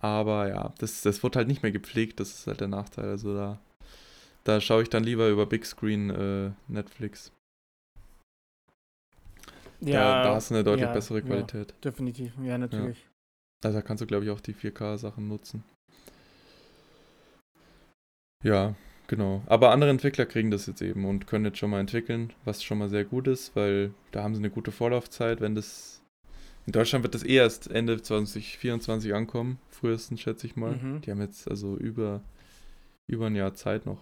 [0.00, 3.06] Aber ja, das, das wird halt nicht mehr gepflegt, das ist halt der Nachteil.
[3.06, 3.60] Also da,
[4.44, 7.32] da schaue ich dann lieber über Big Screen äh, Netflix.
[9.80, 11.70] Ja, da, da hast du eine deutlich ja, bessere Qualität.
[11.70, 12.98] Ja, definitiv, ja, natürlich.
[12.98, 13.10] Ja.
[13.64, 15.64] Also da kannst du, glaube ich, auch die 4K-Sachen nutzen.
[18.42, 18.74] Ja,
[19.06, 19.42] genau.
[19.46, 22.78] Aber andere Entwickler kriegen das jetzt eben und können jetzt schon mal entwickeln, was schon
[22.78, 25.99] mal sehr gut ist, weil da haben sie eine gute Vorlaufzeit, wenn das
[26.66, 30.76] in Deutschland wird das eh erst Ende 2024 ankommen, frühestens schätze ich mal.
[30.76, 31.00] Mhm.
[31.00, 32.20] Die haben jetzt also über,
[33.10, 33.98] über ein Jahr Zeit noch.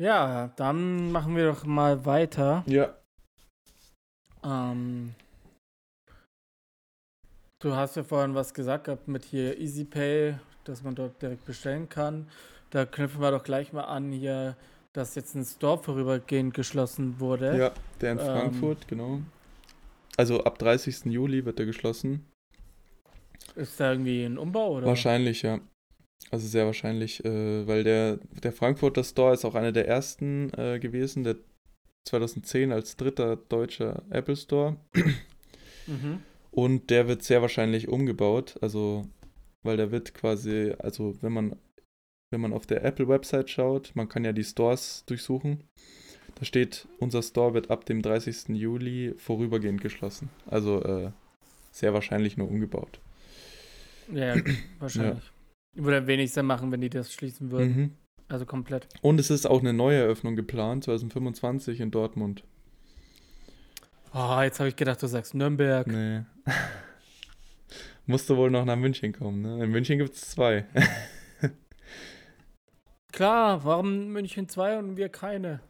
[0.00, 2.64] Ja, dann machen wir doch mal weiter.
[2.66, 2.94] Ja.
[4.42, 5.14] Ähm,
[7.58, 11.90] du hast ja vorhin was gesagt gehabt mit hier EasyPay, dass man dort direkt bestellen
[11.90, 12.30] kann.
[12.70, 14.56] Da knüpfen wir doch gleich mal an hier
[14.92, 17.56] dass jetzt ein Store vorübergehend geschlossen wurde.
[17.56, 19.20] Ja, der in ähm, Frankfurt, genau.
[20.16, 21.06] Also ab 30.
[21.06, 22.26] Juli wird er geschlossen.
[23.54, 24.86] Ist da irgendwie ein Umbau oder?
[24.86, 25.60] Wahrscheinlich, ja.
[26.30, 30.78] Also sehr wahrscheinlich, äh, weil der, der Frankfurter Store ist auch einer der ersten äh,
[30.78, 31.36] gewesen, der
[32.04, 34.76] 2010 als dritter deutscher Apple Store.
[35.86, 36.22] mhm.
[36.50, 39.06] Und der wird sehr wahrscheinlich umgebaut, also
[39.62, 41.56] weil der wird quasi, also wenn man
[42.30, 45.64] wenn man auf der Apple-Website schaut, man kann ja die Stores durchsuchen.
[46.36, 48.50] Da steht, unser Store wird ab dem 30.
[48.50, 50.30] Juli vorübergehend geschlossen.
[50.46, 51.10] Also äh,
[51.72, 53.00] sehr wahrscheinlich nur umgebaut.
[54.12, 54.36] Ja,
[54.78, 55.24] wahrscheinlich.
[55.74, 55.84] Ja.
[55.84, 57.76] Würde wenig Sinn machen, wenn die das schließen würden.
[57.76, 57.90] Mhm.
[58.28, 58.86] Also komplett.
[59.02, 62.44] Und es ist auch eine neue Eröffnung geplant, 2025 in Dortmund.
[64.14, 65.86] Oh, jetzt habe ich gedacht, du sagst Nürnberg.
[65.86, 66.22] Nee.
[68.06, 69.64] Musste wohl noch nach München kommen, ne?
[69.64, 70.64] In München gibt es zwei.
[73.12, 75.60] Klar, warum München 2 und wir keine?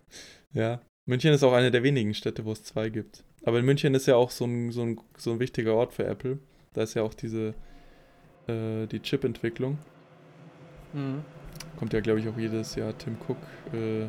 [0.53, 3.25] Ja, München ist auch eine der wenigen Städte, wo es zwei gibt.
[3.45, 6.05] Aber in München ist ja auch so ein, so ein, so ein wichtiger Ort für
[6.05, 6.39] Apple.
[6.73, 7.55] Da ist ja auch diese,
[8.47, 9.79] äh, die Chip-Entwicklung.
[10.93, 11.25] Mhm.
[11.79, 13.39] Kommt ja, glaube ich, auch jedes Jahr Tim Cook
[13.73, 14.09] äh,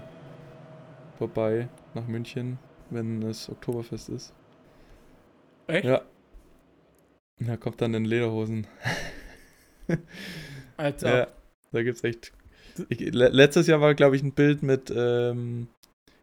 [1.18, 4.34] vorbei nach München, wenn es Oktoberfest ist.
[5.68, 5.86] Echt?
[5.86, 6.02] Ja.
[7.40, 8.68] Da kommt dann in Lederhosen.
[10.78, 11.18] Alter.
[11.18, 11.28] Ja,
[11.72, 12.34] da gibt es echt
[12.90, 15.68] letztes Jahr war, glaube ich, ein Bild mit ähm,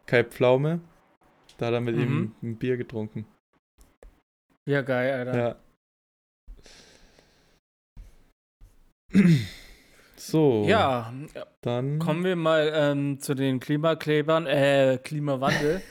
[0.05, 0.81] Kai Pflaume.
[1.57, 2.01] Da hat er mit mhm.
[2.01, 3.25] ihm ein Bier getrunken.
[4.65, 5.57] Ja, geil, Alter.
[9.11, 9.25] Ja.
[10.15, 10.65] so.
[10.67, 11.13] Ja,
[11.61, 15.81] dann kommen wir mal ähm, zu den Klimaklebern, äh, Klimawandel.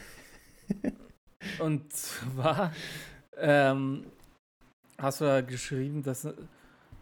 [1.59, 2.73] Und zwar
[3.37, 4.07] ähm,
[4.99, 6.29] hast du da geschrieben, dass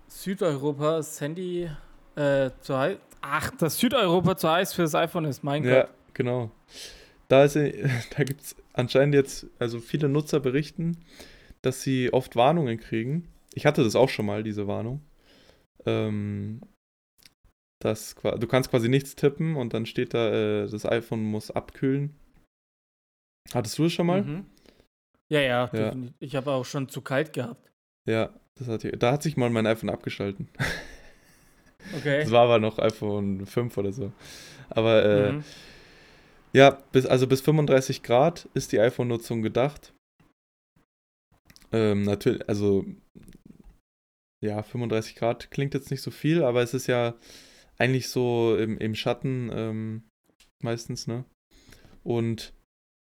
[0.09, 1.71] Südeuropa das Handy
[2.15, 5.89] äh, zu, Ach, dass Südeuropa zu heiß für das iPhone ist, mein ja, Gott.
[5.89, 6.51] Ja, genau.
[7.29, 10.99] Da, da gibt es anscheinend jetzt, also viele Nutzer berichten,
[11.63, 13.29] dass sie oft Warnungen kriegen.
[13.55, 15.01] Ich hatte das auch schon mal, diese Warnung.
[15.87, 16.61] Ähm,
[17.81, 22.15] das, du kannst quasi nichts tippen und dann steht da, äh, das iPhone muss abkühlen.
[23.53, 24.23] Hattest du es schon mal?
[24.23, 24.47] Mhm.
[25.29, 25.95] Ja, ja, ja.
[26.21, 27.71] ich habe auch schon zu kalt gehabt.
[28.09, 30.49] Ja, das hat, da hat sich mal mein iPhone abgeschalten.
[31.95, 32.21] Okay.
[32.21, 34.13] Das war aber noch iPhone 5 oder so.
[34.69, 35.45] Aber äh, mhm.
[36.53, 39.93] ja, bis, also bis 35 Grad ist die iPhone-Nutzung gedacht.
[41.73, 42.85] Ähm, natürlich, also
[44.43, 47.15] ja, 35 Grad klingt jetzt nicht so viel, aber es ist ja
[47.79, 50.03] eigentlich so im, im Schatten ähm,
[50.63, 51.25] meistens, ne?
[52.03, 52.53] Und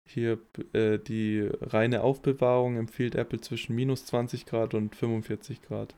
[0.10, 0.40] hier
[0.74, 5.96] äh, die reine Aufbewahrung empfiehlt Apple zwischen minus 20 Grad und 45 Grad.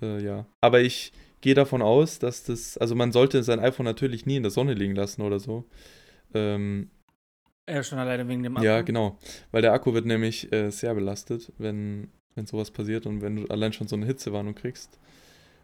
[0.00, 0.46] Äh, ja.
[0.60, 4.42] Aber ich, gehe davon aus, dass das, also man sollte sein iPhone natürlich nie in
[4.42, 5.64] der Sonne liegen lassen oder so.
[6.34, 6.90] Ähm,
[7.68, 8.66] Ja, schon alleine wegen dem Akku.
[8.66, 9.18] Ja, genau.
[9.50, 13.46] Weil der Akku wird nämlich äh, sehr belastet, wenn, wenn sowas passiert und wenn du
[13.48, 14.98] allein schon so eine Hitzewarnung kriegst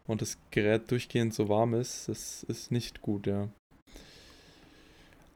[0.07, 3.49] und das Gerät durchgehend so warm ist, das ist nicht gut, ja.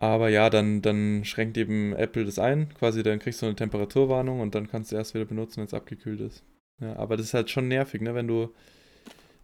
[0.01, 4.41] Aber ja, dann, dann schränkt eben Apple das ein, quasi dann kriegst du eine Temperaturwarnung
[4.41, 6.45] und dann kannst du erst wieder benutzen, wenn es abgekühlt ist.
[6.81, 8.55] Ja, aber das ist halt schon nervig, ne, wenn du,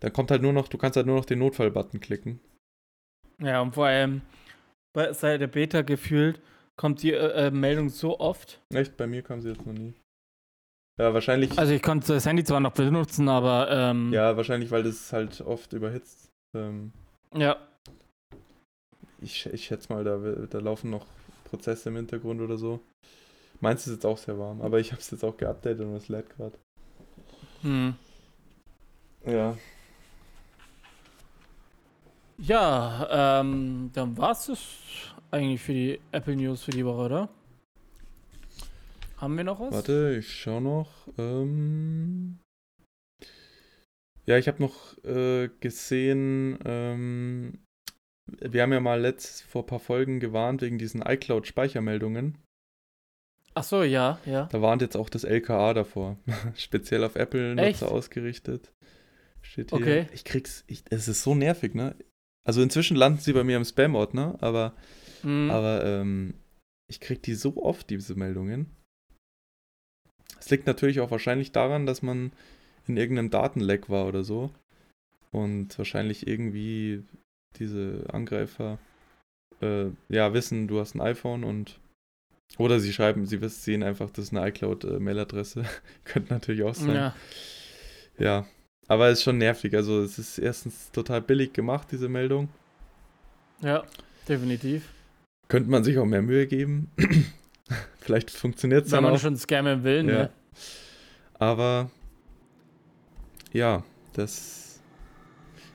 [0.04, 2.38] dann kommt halt nur noch, du kannst halt nur noch den Notfall-Button klicken.
[3.40, 4.20] Ja, und vor allem
[4.92, 6.42] bei, seit der Beta gefühlt
[6.76, 8.60] kommt die äh, äh, Meldung so oft.
[8.74, 8.98] Echt?
[8.98, 9.94] Bei mir kam sie jetzt noch nie.
[11.00, 11.58] Ja, wahrscheinlich.
[11.58, 15.40] Also ich konnte das Handy zwar noch benutzen, aber ähm, Ja, wahrscheinlich, weil das halt
[15.40, 16.28] oft überhitzt.
[16.54, 16.92] Ähm,
[17.34, 17.56] ja.
[19.22, 21.06] ich, ich schätze mal, da, da laufen noch
[21.44, 22.78] Prozesse im Hintergrund oder so.
[23.60, 26.08] Meins ist jetzt auch sehr warm, aber ich habe es jetzt auch geupdatet und es
[26.08, 26.58] lädt gerade.
[27.62, 27.94] Hm.
[29.24, 29.56] Ja.
[32.38, 34.60] Ja, ähm, dann war es das
[35.30, 37.28] eigentlich für die Apple News für die Woche, oder?
[39.18, 39.72] Haben wir noch was?
[39.72, 41.08] Warte, ich schau noch.
[41.16, 42.38] Ähm
[44.26, 47.58] ja, ich habe noch äh, gesehen, ähm,
[48.26, 52.38] wir haben ja mal letzt vor ein paar Folgen gewarnt wegen diesen iCloud-Speichermeldungen.
[53.54, 54.46] Ach so, ja, ja.
[54.50, 56.18] Da warnt jetzt auch das LKA davor.
[56.56, 57.14] Speziell auf?
[57.14, 58.72] Apple-Nutzer ausgerichtet.
[59.42, 59.78] Steht hier.
[59.78, 60.06] Okay.
[60.12, 60.64] Ich krieg's.
[60.66, 61.94] Ich, es ist so nervig, ne?
[62.46, 64.74] Also inzwischen landen sie bei mir im Spam-Ordner, aber,
[65.22, 65.50] Hm.
[65.50, 66.34] aber ähm,
[66.90, 68.70] ich krieg die so oft, diese Meldungen.
[70.38, 72.32] Es liegt natürlich auch wahrscheinlich daran, dass man
[72.86, 74.50] in irgendeinem Datenleck war oder so.
[75.32, 77.02] Und wahrscheinlich irgendwie
[77.58, 78.78] diese Angreifer
[79.62, 81.80] äh, ja wissen, du hast ein iPhone und
[82.58, 85.64] oder sie schreiben, sie wissen, sehen einfach, das ist eine iCloud-Mailadresse.
[86.04, 86.94] Könnte natürlich auch sein.
[86.94, 87.16] ja.
[88.16, 88.46] Ja,
[88.88, 89.74] aber es ist schon nervig.
[89.74, 92.48] Also es ist erstens total billig gemacht, diese Meldung.
[93.62, 93.82] ja,
[94.28, 94.88] definitiv.
[95.48, 96.90] Könnte man sich auch mehr Mühe geben.
[98.00, 99.18] Vielleicht funktioniert es Wenn dann man auch.
[99.18, 100.22] schon scammen will, Ja.
[100.24, 100.30] ne?
[101.38, 101.90] Aber
[103.52, 103.82] ja,
[104.14, 104.80] das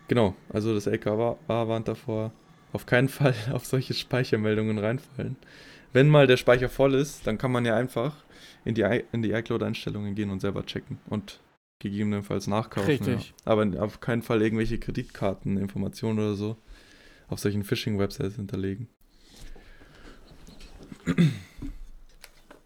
[0.07, 0.35] genau.
[0.49, 2.31] Also das LKA warnt davor,
[2.73, 5.35] auf keinen Fall auf solche Speichermeldungen reinfallen.
[5.93, 8.15] Wenn mal der Speicher voll ist, dann kann man ja einfach
[8.65, 11.39] in die, i- in die iCloud-Einstellungen gehen und selber checken und
[11.79, 12.89] gegebenenfalls nachkaufen.
[12.89, 13.33] Richtig.
[13.45, 13.51] Ja.
[13.51, 16.57] Aber auf keinen Fall irgendwelche Kreditkarteninformationen oder so
[17.29, 18.87] auf solchen Phishing-Websites hinterlegen.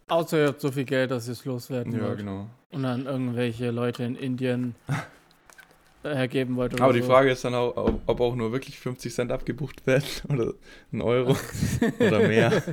[0.08, 2.18] Außer ihr habt so viel Geld, dass ihr es loswerden wollt.
[2.18, 2.50] genau.
[2.72, 4.76] Und dann irgendwelche Leute in Indien
[6.04, 6.74] hergeben wollt.
[6.74, 7.08] Oder Aber die so.
[7.08, 10.54] Frage ist dann auch, ob, auch nur wirklich 50 Cent abgebucht werden oder
[10.92, 11.38] ein Euro
[12.00, 12.64] oder mehr.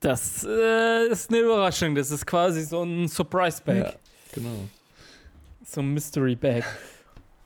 [0.00, 1.94] Das äh, ist eine Überraschung.
[1.94, 3.76] Das ist quasi so ein Surprise Bag.
[3.76, 3.92] Ja,
[4.38, 4.68] genau.
[5.64, 6.64] So ein Mystery Bag.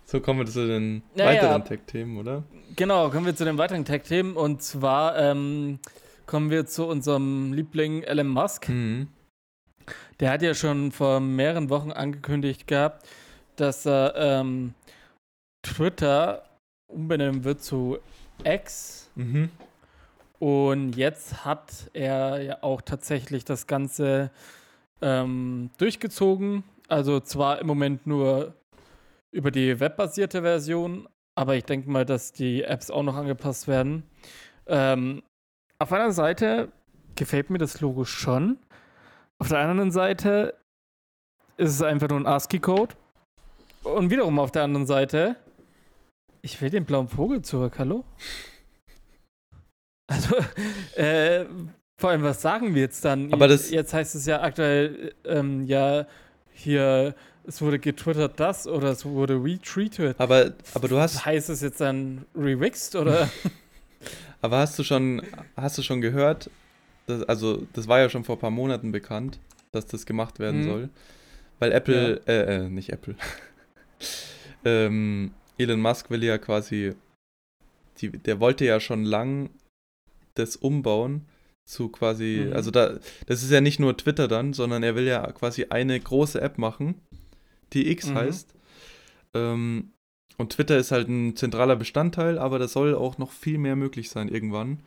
[0.05, 1.65] So kommen wir zu den Ja, weiteren.
[1.65, 2.45] Tech-Themen, oder?
[2.77, 4.37] Genau, kommen wir zu den weiteren Tech-Themen.
[4.37, 5.79] Und zwar ähm,
[6.27, 8.69] kommen wir zu unserem Liebling Elon Musk.
[8.69, 9.09] Mhm.
[10.21, 13.07] Der hat ja schon vor mehreren Wochen angekündigt gehabt,
[13.57, 14.75] dass er ähm,
[15.63, 16.45] Twitter
[16.89, 17.99] umbenennen wird zu
[18.45, 19.11] X.
[19.15, 19.51] Mhm.
[20.39, 24.31] Und jetzt hat er ja auch tatsächlich das Ganze
[25.01, 26.65] ähm, durchgezogen.
[26.93, 28.55] Also zwar im Moment nur
[29.31, 34.03] über die webbasierte Version, aber ich denke mal, dass die Apps auch noch angepasst werden.
[34.67, 35.23] Ähm,
[35.79, 36.71] auf einer Seite
[37.17, 38.59] gefällt mir das Logo schon.
[39.39, 40.55] Auf der anderen Seite
[41.57, 42.95] ist es einfach nur ein ASCII-Code.
[43.85, 45.37] Und wiederum auf der anderen Seite,
[46.43, 48.05] ich will den blauen Vogel zurück, hallo?
[50.09, 50.37] Also,
[50.97, 51.47] äh,
[51.99, 53.33] vor allem, was sagen wir jetzt dann?
[53.33, 56.07] Aber das- jetzt heißt es ja aktuell, ähm, ja,
[56.53, 57.15] hier,
[57.47, 60.19] es wurde getwittert das oder es wurde retweetet.
[60.21, 63.29] Aber, aber du hast, Heißt es jetzt dann rewixt oder?
[64.41, 65.23] aber hast du schon,
[65.57, 66.51] hast du schon gehört,
[67.07, 69.39] dass, also das war ja schon vor ein paar Monaten bekannt,
[69.73, 70.65] dass das gemacht werden Mhm.
[70.65, 70.89] soll.
[71.59, 73.15] Weil Apple, äh, äh, nicht Apple.
[74.65, 76.95] ähm, Elon Musk will ja quasi,
[77.99, 79.51] die, der wollte ja schon lang
[80.35, 81.27] das umbauen
[81.73, 82.53] zu quasi, Mhm.
[82.53, 85.99] also da, das ist ja nicht nur Twitter dann, sondern er will ja quasi eine
[85.99, 86.95] große App machen,
[87.73, 88.15] die X Mhm.
[88.15, 88.55] heißt.
[89.35, 89.93] Ähm,
[90.39, 94.11] und Twitter ist halt ein zentraler Bestandteil, aber da soll auch noch viel mehr möglich
[94.11, 94.81] sein irgendwann.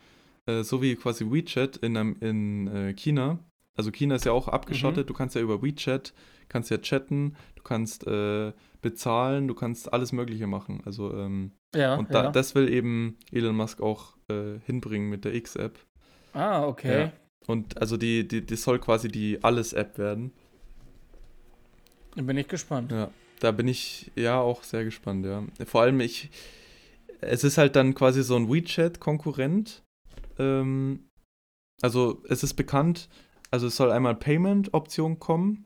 [0.47, 3.39] Äh, so wie quasi WeChat in, einem- in äh, China.
[3.77, 6.13] Also China ist ja auch abgeschottet, du kannst ja über WeChat,
[6.49, 10.81] kannst ja chatten, du kannst äh, bezahlen, du kannst alles Mögliche machen.
[10.85, 12.31] Also ähm, ja, und da, ja.
[12.31, 15.77] das will eben Elon Musk auch äh, hinbringen mit der X-App.
[16.35, 17.01] Ah, okay.
[17.01, 17.11] Ja.
[17.47, 20.31] Und also die, die, das soll quasi die Alles-App werden.
[22.15, 22.91] Dann bin ich gespannt.
[22.91, 25.43] Ja, da bin ich ja auch sehr gespannt, ja.
[25.65, 26.29] Vor allem ich,
[27.21, 29.83] es ist halt dann quasi so ein WeChat-Konkurrent,
[30.39, 31.07] ähm,
[31.81, 33.09] also es ist bekannt,
[33.51, 35.65] also es soll einmal Payment-Option kommen,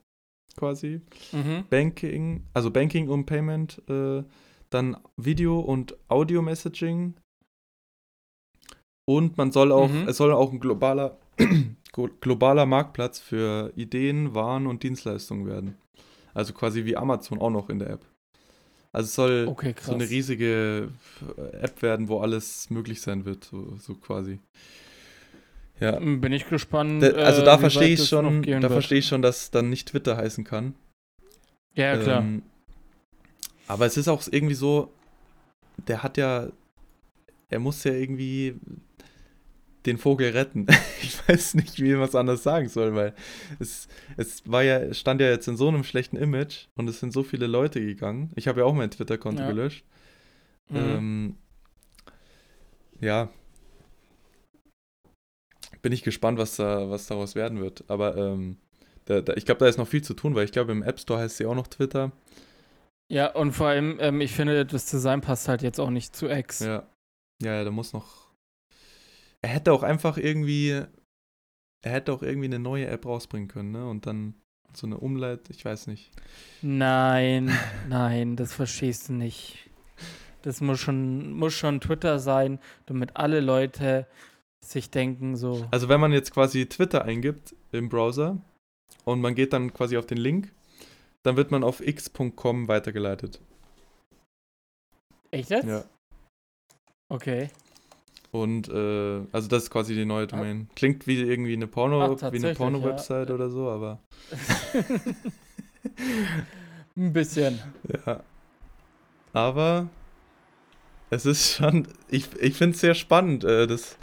[0.57, 1.01] quasi.
[1.31, 1.65] Mhm.
[1.69, 4.23] Banking, also Banking und Payment, äh,
[4.69, 7.15] dann Video- und Audio-Messaging.
[9.09, 10.07] Und man soll auch, Mhm.
[10.07, 11.17] es soll auch ein globaler,
[11.93, 15.77] glo- globaler Marktplatz für Ideen, Waren und Dienstleistungen werden.
[16.35, 18.05] Also quasi wie Amazon auch noch in der App.
[18.91, 20.89] Also es soll Okay, so eine riesige
[21.37, 24.37] äh, App werden, wo alles möglich sein wird, so, so quasi.
[25.79, 25.97] Ja.
[25.99, 27.01] Bin ich gespannt.
[27.01, 30.17] Da, also äh, da verstehe ich schon, da verstehe ich schon, dass dann nicht Twitter
[30.17, 30.75] heißen kann.
[31.73, 32.21] Ja, ja, klar.
[32.21, 32.43] Ähm,
[33.67, 34.91] aber es ist auch irgendwie so,
[35.87, 36.49] der hat ja,
[37.49, 38.55] er muss ja irgendwie
[39.85, 40.67] den Vogel retten.
[41.01, 43.13] Ich weiß nicht, wie man es anders sagen soll, weil
[43.59, 43.87] es,
[44.17, 47.23] es war ja, stand ja jetzt in so einem schlechten Image und es sind so
[47.23, 48.31] viele Leute gegangen.
[48.35, 49.47] Ich habe ja auch mein Twitter-Konto Ja.
[49.47, 49.85] gelöscht.
[50.69, 50.77] Mhm.
[50.77, 51.35] Ähm,
[52.99, 53.29] ja.
[55.81, 57.83] Bin ich gespannt, was da, was daraus werden wird.
[57.87, 58.57] Aber ähm,
[59.05, 60.99] da, da, ich glaube, da ist noch viel zu tun, weil ich glaube, im App
[60.99, 62.11] Store heißt sie auch noch Twitter.
[63.11, 66.27] ja, und vor allem, ähm, ich finde, das Design passt halt jetzt auch nicht zu
[66.27, 66.59] X.
[66.59, 66.87] Ja.
[67.41, 68.28] Ja, ja, da muss noch.
[69.41, 70.83] Er hätte auch einfach irgendwie.
[71.81, 73.87] Er hätte auch irgendwie eine neue App rausbringen können, ne?
[73.87, 74.33] Und dann
[74.73, 76.11] so eine Umleit, ich weiß nicht.
[76.61, 77.51] Nein,
[77.89, 79.69] nein, das verstehst du nicht.
[80.41, 84.07] Das muss schon, muss schon Twitter sein, damit alle Leute
[84.63, 85.67] sich denken, so.
[85.71, 88.37] Also wenn man jetzt quasi Twitter eingibt im Browser
[89.05, 90.53] und man geht dann quasi auf den Link,
[91.23, 93.41] dann wird man auf x.com weitergeleitet.
[95.31, 95.67] Echt jetzt?
[95.67, 95.83] Ja.
[97.09, 97.49] Okay.
[98.31, 100.69] Und äh, also das ist quasi die neue Domain.
[100.75, 103.35] Klingt wie irgendwie eine Porno, Ach, wie eine Porno-Website ja.
[103.35, 103.99] oder so, aber
[106.95, 107.59] Ein bisschen.
[108.05, 108.21] ja.
[109.33, 109.89] Aber
[111.09, 113.97] es ist schon, ich, ich finde es sehr spannend, äh, das,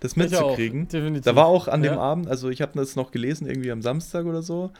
[0.00, 0.88] das mitzukriegen.
[0.88, 1.24] definitiv.
[1.24, 2.00] Da war auch an dem Ja.
[2.00, 4.70] Abend, also ich habe das noch gelesen, irgendwie am Samstag oder so.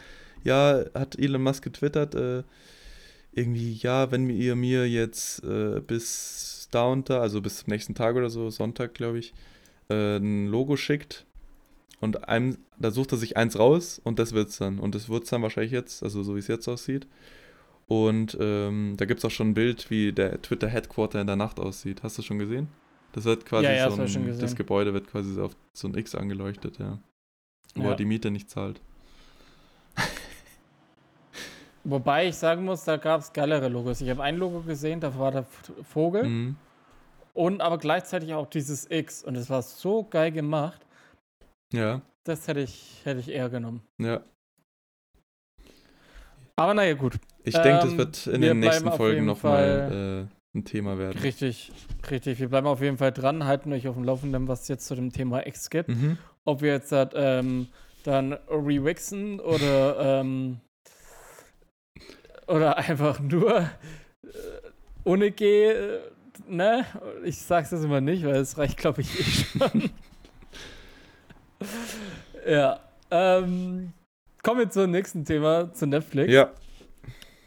[0.44, 2.42] Ja, hat Elon Musk getwittert, äh,
[3.32, 7.94] irgendwie, ja, wenn ihr mir jetzt äh, bis da und da, also bis zum nächsten
[7.94, 9.32] Tag oder so, Sonntag, glaube ich,
[9.88, 11.26] äh, ein Logo schickt
[12.00, 14.78] und einem, da sucht er sich eins raus und das wird's dann.
[14.78, 17.06] Und das wird's dann wahrscheinlich jetzt, also so wie es jetzt aussieht.
[17.86, 21.36] Und ähm, da gibt es auch schon ein Bild, wie der Twitter Headquarter in der
[21.36, 22.02] Nacht aussieht.
[22.02, 22.68] Hast du schon gesehen?
[23.12, 24.40] Das wird quasi Ja, ja, das so ein, gesehen.
[24.40, 26.98] das Gebäude wird quasi so auf so ein X angeleuchtet, ja.
[27.74, 27.90] Wo Ja.
[27.90, 28.80] er die Miete nicht zahlt.
[31.84, 34.00] Wobei ich sagen muss, da gab es geilere Logos.
[34.00, 35.44] Ich habe ein Logo gesehen, da war der
[35.82, 36.56] Vogel Mhm.
[37.34, 39.24] und aber gleichzeitig auch dieses X.
[39.24, 40.80] Und es war so geil gemacht,
[41.72, 43.82] Ja, das hätte ich, hätte ich eher genommen.
[43.98, 44.20] ja.
[46.56, 47.16] Aber naja, gut.
[47.44, 51.18] Ich denke, das Ähm, wird in wir den nächsten Folgen nochmal äh, ein Thema werden.
[51.20, 51.72] Richtig,
[52.10, 52.38] richtig.
[52.38, 54.94] Wir bleiben auf jeden Fall dran, halten euch auf dem Laufenden, was es jetzt zu
[54.94, 55.88] dem Thema X gibt.
[55.88, 56.18] Mhm.
[56.44, 57.68] Ob wir jetzt halt, ähm,
[58.04, 60.60] dann rewixen oder, ähm,
[62.46, 64.28] oder einfach nur äh,
[65.04, 66.00] ohne G, äh,
[66.48, 66.86] ne?
[67.24, 69.90] Ich sag's jetzt immer nicht, weil es reicht, glaube ich, eh schon.
[72.46, 72.80] ja.
[73.10, 73.92] Ähm,
[74.42, 76.32] kommen wir zum nächsten Thema, zu Netflix.
[76.32, 76.50] Ja,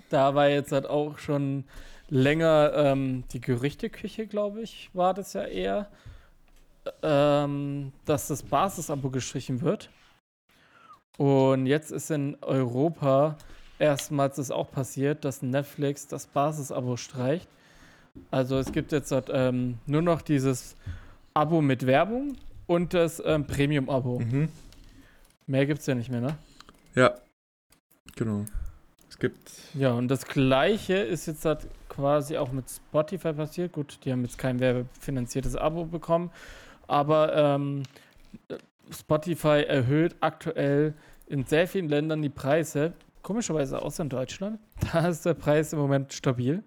[0.09, 1.65] Da war jetzt halt auch schon
[2.09, 5.89] länger ähm, die Gerüchteküche, glaube ich, war das ja eher,
[7.01, 9.89] ähm, dass das Basisabo gestrichen wird.
[11.17, 13.37] Und jetzt ist in Europa
[13.79, 17.47] erstmals das auch passiert, dass Netflix das Basisabo streicht.
[18.31, 20.75] Also es gibt jetzt halt, ähm, nur noch dieses
[21.33, 24.19] Abo mit Werbung und das ähm, Premium-Abo.
[24.19, 24.49] mhm.
[25.47, 26.37] Mehr gibt es ja nicht mehr, ne?
[26.95, 27.15] ja.
[28.15, 28.45] Genau.
[29.09, 29.51] Es gibt.
[29.73, 33.71] Ja, und das gleiche ist jetzt halt quasi auch mit Spotify passiert.
[33.71, 36.31] Gut, die haben jetzt kein werbefinanziertes Abo bekommen,
[36.87, 37.83] aber ähm,
[38.91, 40.93] Spotify erhöht aktuell
[41.27, 42.93] in sehr vielen Ländern die Preise.
[43.25, 44.59] Komischerweise außer in Deutschland.
[44.93, 46.63] Da ist der Preis im Moment stabil.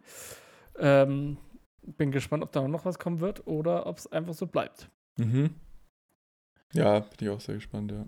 [0.77, 1.39] Ähm,
[1.83, 4.91] bin gespannt, ob da noch was kommen wird oder ob es einfach so bleibt.
[5.19, 5.55] Mhm.
[6.73, 8.05] Ja, bin ich auch sehr gespannt, ja.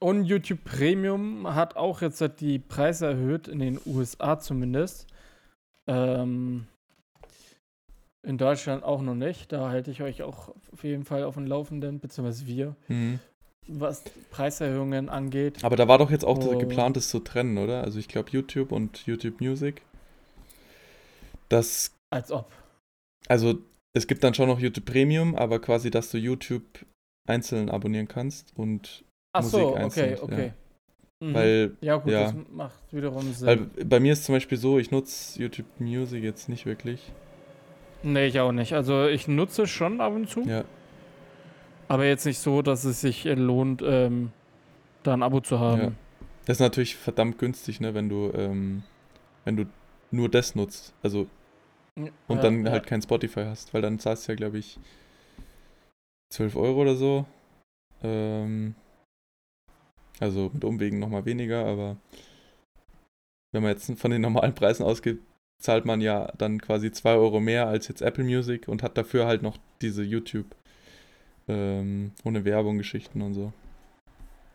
[0.00, 5.06] Und YouTube Premium hat auch jetzt die Preise erhöht, in den USA zumindest.
[5.86, 6.66] Ähm,
[8.22, 9.50] in Deutschland auch noch nicht.
[9.50, 13.18] Da halte ich euch auch auf jeden Fall auf dem Laufenden, beziehungsweise wir, Mhm.
[13.78, 15.62] Was Preiserhöhungen angeht.
[15.64, 16.58] Aber da war doch jetzt auch Oh.
[16.58, 17.82] geplant, das zu trennen, oder?
[17.84, 19.82] Also ich glaube YouTube und YouTube Music.
[21.48, 22.50] Das, Als ob.
[23.28, 23.54] also
[23.92, 26.64] es gibt dann schon noch YouTube Premium, aber quasi, dass du YouTube
[27.28, 30.52] einzeln abonnieren kannst und Ach Musik so, okay, einzeln, okay.
[31.22, 31.34] Mhm.
[31.34, 32.22] weil, ja, gut, ja.
[32.32, 33.46] das macht wiederum Sinn.
[33.46, 37.12] weil bei mir ist zum Beispiel so, ich nutze YouTube Music jetzt nicht wirklich.
[38.02, 38.72] nee, ich auch nicht.
[38.74, 40.42] Also ich nutze schon ab und zu.
[40.42, 40.64] Ja.
[41.90, 44.30] Aber jetzt nicht so, dass es sich lohnt, ähm,
[45.02, 45.80] da ein Abo zu haben.
[45.80, 45.92] Ja.
[46.44, 48.84] Das ist natürlich verdammt günstig, ne, wenn du, ähm,
[49.44, 49.64] wenn du
[50.12, 50.94] nur das nutzt.
[51.02, 51.26] Also
[51.96, 52.70] und Ja, dann ja.
[52.70, 54.78] halt kein Spotify hast, weil dann zahlst du ja, glaube ich,
[56.32, 57.26] 12 Euro oder so.
[58.04, 58.76] Ähm,
[60.20, 61.96] also mit Umwegen nochmal weniger, aber
[63.52, 65.18] wenn man jetzt von den normalen Preisen ausgeht,
[65.58, 69.26] zahlt man ja dann quasi 2 Euro mehr als jetzt Apple Music und hat dafür
[69.26, 70.54] halt noch diese YouTube
[71.48, 73.52] ähm, ohne Werbung Geschichten und so.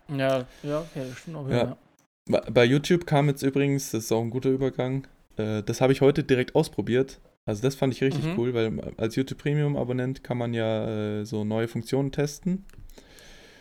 [0.09, 1.49] Ja, ja, okay, das stimmt auch.
[1.49, 1.77] Ja.
[2.29, 2.41] Ja.
[2.51, 5.07] Bei- YouTube kam jetzt übrigens, das ist auch ein guter Übergang,
[5.37, 7.19] äh, das habe ich heute direkt ausprobiert.
[7.47, 8.39] Also das fand ich richtig Mhm.
[8.39, 12.65] cool, weil als YouTube Premium Abonnent kann man ja äh, so neue Funktionen testen.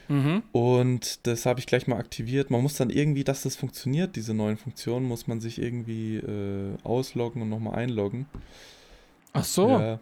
[0.08, 0.42] Mhm.
[0.52, 2.50] Und das habe ich gleich mal aktiviert.
[2.50, 6.76] Man muss dann irgendwie, dass das funktioniert, diese neuen Funktionen, muss man sich irgendwie äh,
[6.82, 8.26] ausloggen und nochmal einloggen.
[9.34, 9.68] Ach so.
[9.68, 10.00] Ja.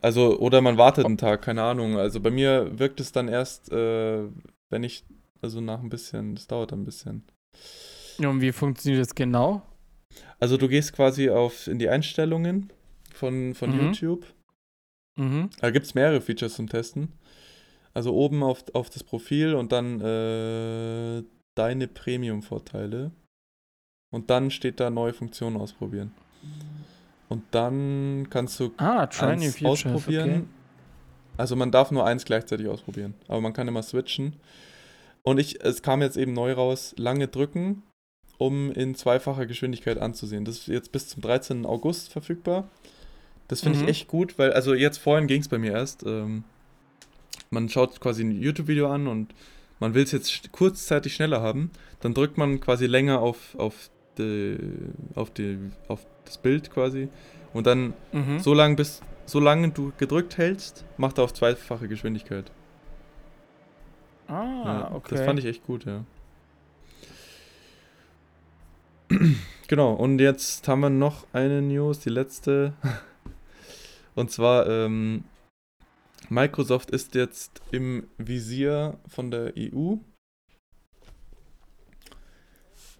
[0.00, 1.96] Also, oder man wartet einen Tag, keine Ahnung.
[1.96, 4.28] Also bei mir wirkt es dann erst, äh,
[4.70, 5.04] wenn ich,
[5.40, 7.24] also nach ein bisschen, das dauert ein bisschen.
[8.18, 9.62] Ja, und wie funktioniert das genau?
[10.38, 12.72] Also du gehst quasi auf in die Einstellungen
[13.12, 13.80] von, von Mhm.
[13.80, 14.26] YouTube.
[15.18, 15.50] Mhm.
[15.60, 17.12] Da gibt es mehrere Features zum Testen.
[17.94, 21.24] Also oben auf, auf das Profil und dann äh,
[21.56, 23.10] deine Premium-Vorteile.
[24.10, 26.12] Und dann steht da neue Funktionen ausprobieren.
[27.28, 30.30] Und dann kannst du Ah, eins ausprobieren.
[30.30, 30.42] Okay.
[31.36, 33.14] Also man darf nur eins gleichzeitig ausprobieren.
[33.28, 34.36] Aber man kann immer switchen.
[35.22, 37.82] Und ich, es kam jetzt eben neu raus, lange drücken,
[38.38, 40.44] um in zweifacher Geschwindigkeit anzusehen.
[40.44, 41.66] Das ist jetzt bis zum 13.
[41.66, 42.68] August verfügbar.
[43.46, 43.84] Das finde Mhm.
[43.84, 46.02] ich echt gut, weil, also jetzt vorhin ging es bei mir erst.
[46.04, 46.44] Ähm,
[47.50, 49.34] man schaut quasi ein YouTube-Video an und
[49.80, 51.70] man will es jetzt kurzzeitig schneller haben.
[52.00, 54.58] Dann drückt man quasi länger auf, auf, die,
[55.14, 55.58] auf, die,
[55.88, 57.08] auf das Bild quasi.
[57.52, 58.38] Und dann Mhm.
[58.40, 62.50] so lange bis solange du gedrückt hältst, macht er auf zweifache Geschwindigkeit.
[64.26, 65.14] Ah, Ja, okay.
[65.16, 66.04] Das fand ich echt gut, ja.
[69.68, 72.74] genau, und jetzt haben wir noch eine News, die letzte.
[74.14, 75.24] Und zwar, ähm,
[76.28, 79.94] Microsoft ist jetzt im Visier von der EU.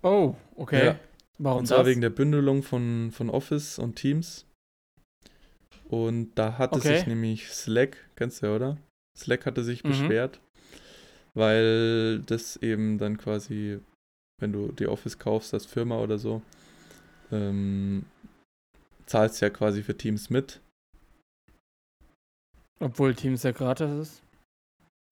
[0.03, 0.87] Oh, okay.
[0.87, 0.97] Ja.
[1.39, 1.87] Warum Und zwar das?
[1.87, 4.45] wegen der Bündelung von, von Office und Teams.
[5.89, 6.97] Und da hatte Okay.
[6.97, 8.79] sich nämlich Slack, kennst du ja, oder?
[9.17, 9.89] Slack hatte sich Mhm.
[9.89, 10.41] beschwert,
[11.35, 13.81] weil das eben dann quasi,
[14.41, 16.43] wenn du die Office kaufst als Firma oder so,
[17.33, 18.05] ähm,
[19.07, 20.61] zahlst ja quasi für Teams mit.
[22.81, 24.23] Obwohl Teams ja gratis ist.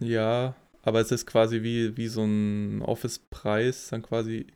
[0.02, 4.46] Ja, aber es ist quasi wie, wie so ein Office-Preis, dann quasi,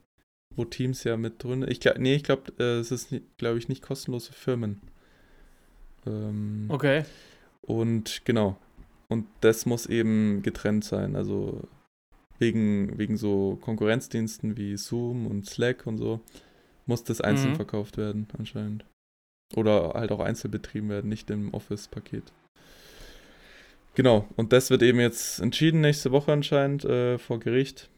[0.55, 1.65] wo Teams ja mit drin.
[1.69, 4.81] Ich glaub, nee, ich glaube, äh, es ist, glaube ich, nicht kostenlos für Firmen.
[6.07, 7.05] Ähm, Okay.
[7.63, 8.57] Und genau.
[9.09, 11.15] Und das muss eben getrennt sein.
[11.17, 11.63] Also
[12.39, 16.21] wegen, wegen so Konkurrenzdiensten wie Zoom und Slack und so
[16.87, 17.57] muss das einzeln Mhm.
[17.57, 18.85] verkauft werden, anscheinend.
[19.55, 22.33] Oder halt auch einzeln betrieben werden, nicht im Office-Paket.
[23.95, 27.91] Genau, und das wird eben jetzt entschieden nächste Woche anscheinend äh, vor Gericht.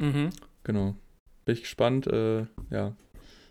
[0.00, 0.30] Mhm.
[0.64, 0.94] Genau.
[1.44, 2.94] Bin ich gespannt, äh, ja.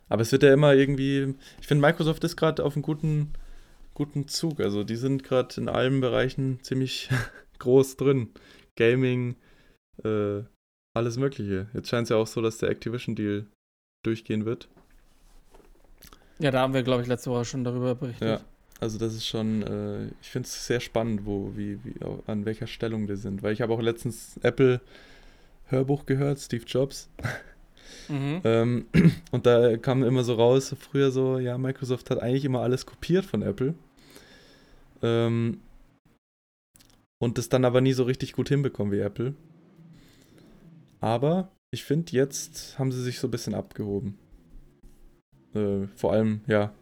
[0.10, 3.32] Aber es wird ja immer irgendwie, ich finde Microsoft ist gerade auf einem guten,
[3.94, 4.60] guten Zug.
[4.60, 7.10] Also die sind gerade in allen Bereichen ziemlich
[7.60, 8.30] groß drin.
[8.76, 9.36] Gaming,
[10.04, 10.42] äh,
[10.94, 11.68] alles Mögliche.
[11.74, 13.46] Jetzt scheint es ja auch so, dass der Activision-Deal
[14.04, 14.68] durchgehen wird.
[16.40, 18.28] Ja, da haben wir, glaube ich, letzte Woche schon darüber berichtet.
[18.28, 18.42] Ja.
[18.80, 21.94] Also das ist schon, äh, ich finde es sehr spannend, wo, wie, wie,
[22.26, 23.44] an welcher Stellung wir sind.
[23.44, 24.82] Weil ich habe auch letztens Apple
[25.68, 27.10] Hörbuch gehört, Steve Jobs.
[28.10, 28.42] Mhm.
[28.44, 28.86] Ähm,
[29.32, 33.26] und da kam immer so raus, früher so, ja, Microsoft hat eigentlich immer alles kopiert
[33.26, 33.76] von Apple.
[35.02, 35.60] Ähm,
[37.22, 39.36] und das dann aber nie so richtig gut hinbekommen wie Apple.
[41.00, 44.18] Aber ich finde, jetzt haben sie sich so ein bisschen abgehoben.
[45.54, 46.74] Äh, vor allem, ja,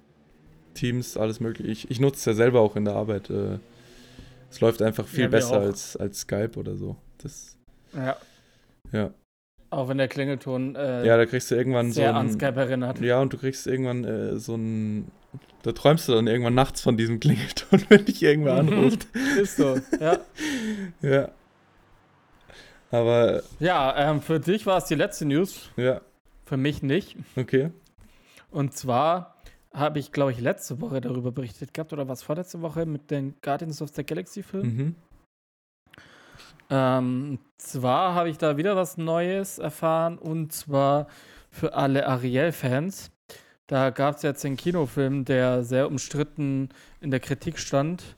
[0.74, 1.70] Teams, alles mögliche.
[1.70, 3.30] Ich, ich nutze es ja selber auch in der Arbeit.
[3.30, 3.60] Äh,
[4.50, 5.62] es läuft einfach viel Ja, besser auch.
[5.62, 6.96] als, als Skype oder so.
[7.20, 7.58] Das,
[7.94, 8.18] Ja.
[8.92, 9.14] ja.
[9.72, 13.00] Auch wenn der Klingelton äh, ja, da kriegst du irgendwann so sehr an Skype erinnert.
[13.02, 15.12] Ja, und du kriegst irgendwann äh, so ein.
[15.62, 19.08] Da träumst du dann irgendwann nachts von diesem Klingelton, wenn dich irgendwer anruft.
[19.40, 20.18] Ist so, ja.
[21.02, 21.30] ja.
[22.92, 26.02] Aber, Ja, ähm, für dich war es die letzte News, ja,
[26.46, 27.18] für mich nicht.
[27.36, 27.70] okay.
[28.50, 29.36] Und zwar
[29.74, 33.36] habe ich, glaube ich, letzte Woche darüber berichtet gehabt, oder was vorletzte Woche mit den
[33.42, 34.66] Guardians of the Galaxy Film.
[34.66, 34.96] Mhm.
[36.70, 41.08] Ähm, zwar habe ich da wieder was Neues erfahren und zwar
[41.52, 43.12] für alle Ariel-Fans.
[43.68, 46.70] Da gab es jetzt den Kinofilm, der sehr umstritten
[47.02, 48.16] in der Kritik stand.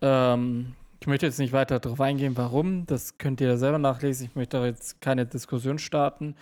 [0.00, 2.86] Ähm, Ich möchte jetzt nicht weiter darauf eingehen, warum.
[2.86, 4.26] Das könnt ihr selber nachlesen.
[4.26, 6.36] Ich möchte da jetzt keine Diskussion starten.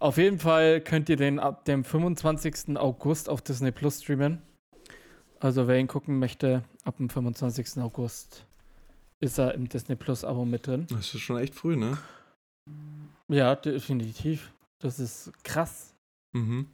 [0.00, 2.78] Auf jeden Fall könnt ihr den ab dem 25.
[2.78, 4.40] August auf Disney Plus streamen.
[5.38, 7.82] Also wer ihn gucken möchte, ab dem 25.
[7.82, 8.46] August
[9.24, 10.86] ist er im Disney Plus Abo mit drin.
[10.90, 11.98] Das ist schon echt früh, ne?
[13.28, 14.52] Ja, definitiv.
[14.80, 15.94] Das ist krass.
[16.32, 16.68] Mhm.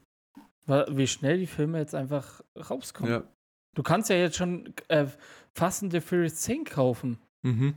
[0.66, 3.12] Wie schnell die Filme jetzt einfach rauskommen.
[3.12, 3.22] Ja.
[3.76, 5.06] Du kannst ja jetzt schon äh,
[5.54, 7.18] Fast and the Furious 10 kaufen.
[7.42, 7.74] Mhm.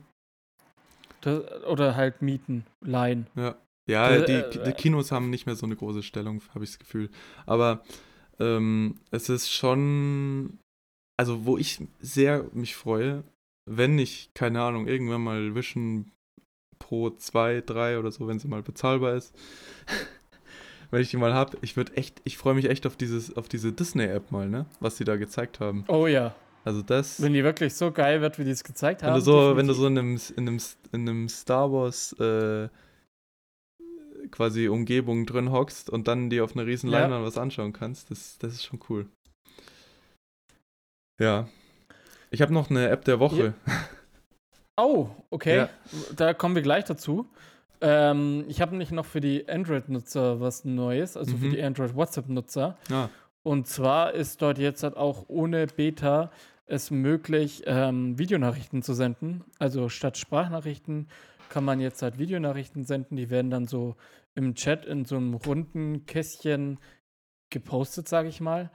[1.21, 3.27] Das, oder halt mieten, leihen.
[3.35, 3.55] Ja.
[3.89, 6.71] Ja, Äh, die, äh, die Kinos haben nicht mehr so eine große Stellung, habe ich
[6.71, 7.09] das Gefühl.
[7.45, 7.83] Aber
[8.39, 10.57] ähm, es ist schon,
[11.17, 13.23] also wo ich sehr mich freue,
[13.65, 16.11] wenn ich, keine Ahnung, irgendwann mal Vision
[16.79, 19.33] Pro 2, 3 oder so, wenn sie mal bezahlbar ist,
[20.91, 23.47] wenn ich die mal habe, ich würde echt, ich freue mich echt auf dieses, auf
[23.47, 24.65] diese Disney-App mal, ne?
[24.79, 25.85] Was sie da gezeigt haben.
[25.87, 26.35] Oh ja.
[26.65, 27.21] Also das.
[27.21, 29.15] Wenn die wirklich so geil wird, wie die es gezeigt Wenn haben.
[29.19, 30.59] du so, wenn du so in einem, in einem,
[30.91, 32.69] in einem Star Wars äh,
[34.31, 36.99] quasi Umgebung drin hockst und dann dir auf einer riesen Ja.
[36.99, 39.07] Leinwand was anschauen kannst, das, das ist schon cool.
[41.19, 41.47] Ja.
[42.33, 43.53] Ich habe noch eine App der Woche.
[44.75, 45.55] Oh, okay.
[45.57, 45.69] Ja.
[46.15, 47.27] Da kommen wir gleich dazu.
[47.79, 51.51] Ähm, ich habe nämlich noch für die Android-Nutzer was Neues, also für Mhm.
[51.51, 52.75] die Android-WhatsApp-Nutzer.
[52.91, 53.09] Ah,
[53.43, 56.31] Und zwar ist dort jetzt halt auch ohne Beta
[56.65, 59.43] es möglich, ähm, Videonachrichten zu senden.
[59.59, 61.09] Also statt Sprachnachrichten
[61.49, 63.15] kann man jetzt halt Videonachrichten senden.
[63.15, 63.95] Die werden dann so
[64.33, 66.79] im Chat in so einem runden Kästchen
[67.51, 68.71] gepostet, sage ich mal.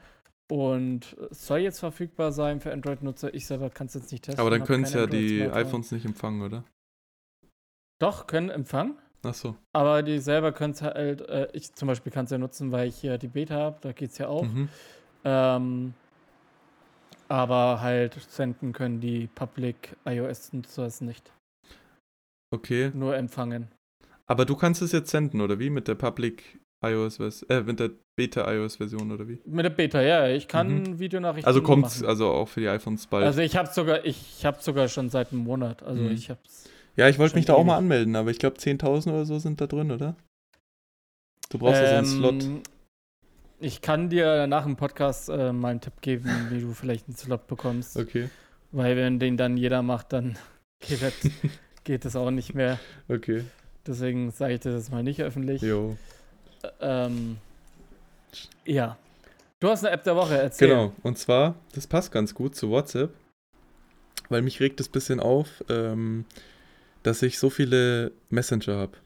[0.50, 3.34] Und es soll jetzt verfügbar sein für Android-Nutzer.
[3.34, 4.40] Ich selber kann es jetzt nicht testen.
[4.40, 6.64] aber dann können es ja die iPhones nicht empfangen, oder?
[8.00, 8.96] Doch, können empfangen.
[9.24, 9.56] Ach so.
[9.72, 12.88] Aber die selber können es halt, äh, ich zum Beispiel kann es ja nutzen, weil
[12.88, 14.44] ich hier die Beta habe, da geht es ja auch.
[14.44, 14.68] Mhm.
[15.24, 15.94] Ähm,
[17.28, 21.32] aber halt senden können die Public iOS-Nutzer es nicht.
[22.50, 22.90] Okay.
[22.94, 23.68] Nur empfangen.
[24.26, 25.68] Aber du kannst es jetzt senden, oder wie?
[25.68, 29.40] Mit der Public iOS äh, mit der Beta iOS Version, oder wie?
[29.44, 30.98] Mit der Beta, ja, ich kann Mhm.
[30.98, 33.24] Videonachrichten Also kommt also auch für die iPhones bald.
[33.24, 35.82] Also ich habe sogar, ich habe sogar schon seit einem Monat.
[35.82, 36.10] Also Mhm.
[36.12, 36.68] ich hab's.
[36.96, 39.60] ja, ich wollte mich da auch mal anmelden, aber ich glaube 10.000 oder so sind
[39.60, 40.16] da drin, oder?
[41.50, 42.42] Du brauchst also einen Slot.
[42.44, 42.62] Ähm,
[43.60, 47.16] Ich kann dir nach dem Podcast äh, mal einen Tipp geben, wie du vielleicht einen
[47.16, 47.96] Slot bekommst.
[47.96, 48.28] Okay,
[48.70, 50.38] Weil wenn den dann jeder macht, dann
[50.80, 51.14] geht das,
[51.84, 52.78] geht das auch nicht mehr.
[53.08, 53.44] okay.
[53.86, 55.62] Deswegen sage ich das jetzt mal nicht öffentlich.
[55.62, 55.96] Jo.
[56.80, 57.38] Ähm,
[58.64, 58.96] ja.
[59.60, 60.68] Du hast eine App der Woche, erzähl.
[60.68, 63.12] Genau, und zwar, das passt ganz gut zu WhatsApp,
[64.28, 66.24] weil mich regt es ein bisschen auf, ähm,
[67.02, 68.98] dass ich so viele Messenger habe.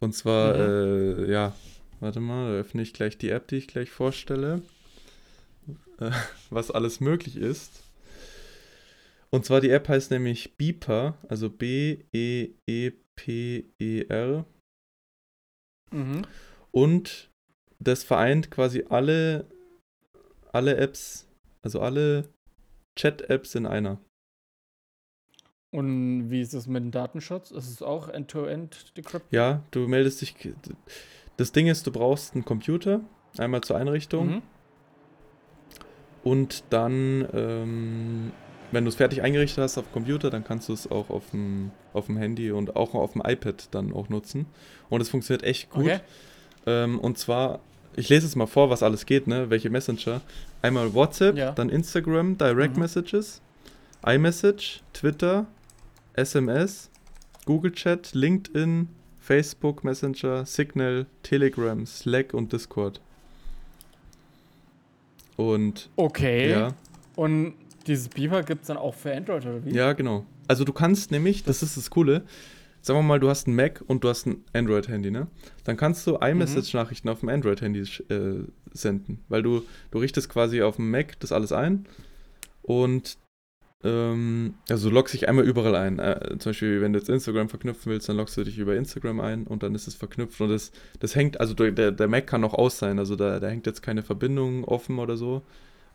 [0.00, 1.54] Und zwar, äh, ja,
[2.00, 4.62] warte mal, da öffne ich gleich die App, die ich gleich vorstelle,
[6.00, 6.10] äh,
[6.50, 7.82] was alles möglich ist.
[9.30, 12.54] Und zwar die App heißt nämlich Beeper, also B-E-E-P-E-R.
[15.90, 16.22] Mhm.
[16.72, 17.30] Und
[17.78, 19.46] das vereint quasi alle,
[20.52, 21.26] alle Apps,
[21.62, 22.28] also alle
[22.96, 23.98] Chat-Apps in einer.
[25.70, 27.50] Und wie ist es mit dem Datenschutz?
[27.50, 29.32] Ist es auch End-to-End decrypted?
[29.32, 30.34] Ja, du meldest dich.
[31.36, 33.00] Das Ding ist, du brauchst einen Computer,
[33.36, 34.42] einmal zur Einrichtung Mhm.
[36.24, 38.32] und dann, ähm,
[38.72, 41.30] wenn du es fertig eingerichtet hast auf dem Computer, dann kannst du es auch auf
[41.30, 44.46] dem, auf dem Handy und auch auf dem iPad dann auch nutzen.
[44.88, 45.84] Und es funktioniert echt gut.
[45.84, 46.00] Okay.
[46.68, 47.60] Ähm, und zwar,
[47.96, 49.48] ich lese es mal vor, was alles geht, ne?
[49.48, 50.20] Welche Messenger.
[50.60, 51.52] Einmal WhatsApp, Ja.
[51.52, 52.80] dann Instagram, Direct Mhm.
[52.82, 53.40] Messages,
[54.04, 55.46] iMessage, Twitter,
[56.14, 56.90] SMS,
[57.46, 58.88] Google Chat, LinkedIn,
[59.20, 63.00] Facebook Messenger, Signal, Telegram, Slack und Discord.
[65.36, 66.50] Und Okay.
[66.50, 66.74] ja,
[67.16, 67.54] Und
[67.86, 69.70] dieses Beaver gibt es dann auch für Android oder wie?
[69.74, 70.24] ja, genau.
[70.46, 72.22] Also du kannst nämlich, das ist das Coole,
[72.82, 75.26] sagen wir mal, du hast ein Mac und du hast ein Android-Handy, ne?
[75.64, 80.76] Dann kannst du iMessage-Nachrichten auf dem Android-Handy äh, senden, weil du, du richtest quasi auf
[80.76, 81.86] dem Mac das alles ein
[82.62, 83.18] und
[83.84, 85.98] ähm, also du loggst dich einmal überall ein.
[86.00, 89.20] Äh, zum Beispiel, wenn du jetzt Instagram verknüpfen willst, dann loggst du dich über Instagram
[89.20, 92.40] ein und dann ist es verknüpft und das, das hängt, also der, der Mac kann
[92.40, 95.42] noch aus sein, also da, da hängt jetzt keine Verbindung offen oder so.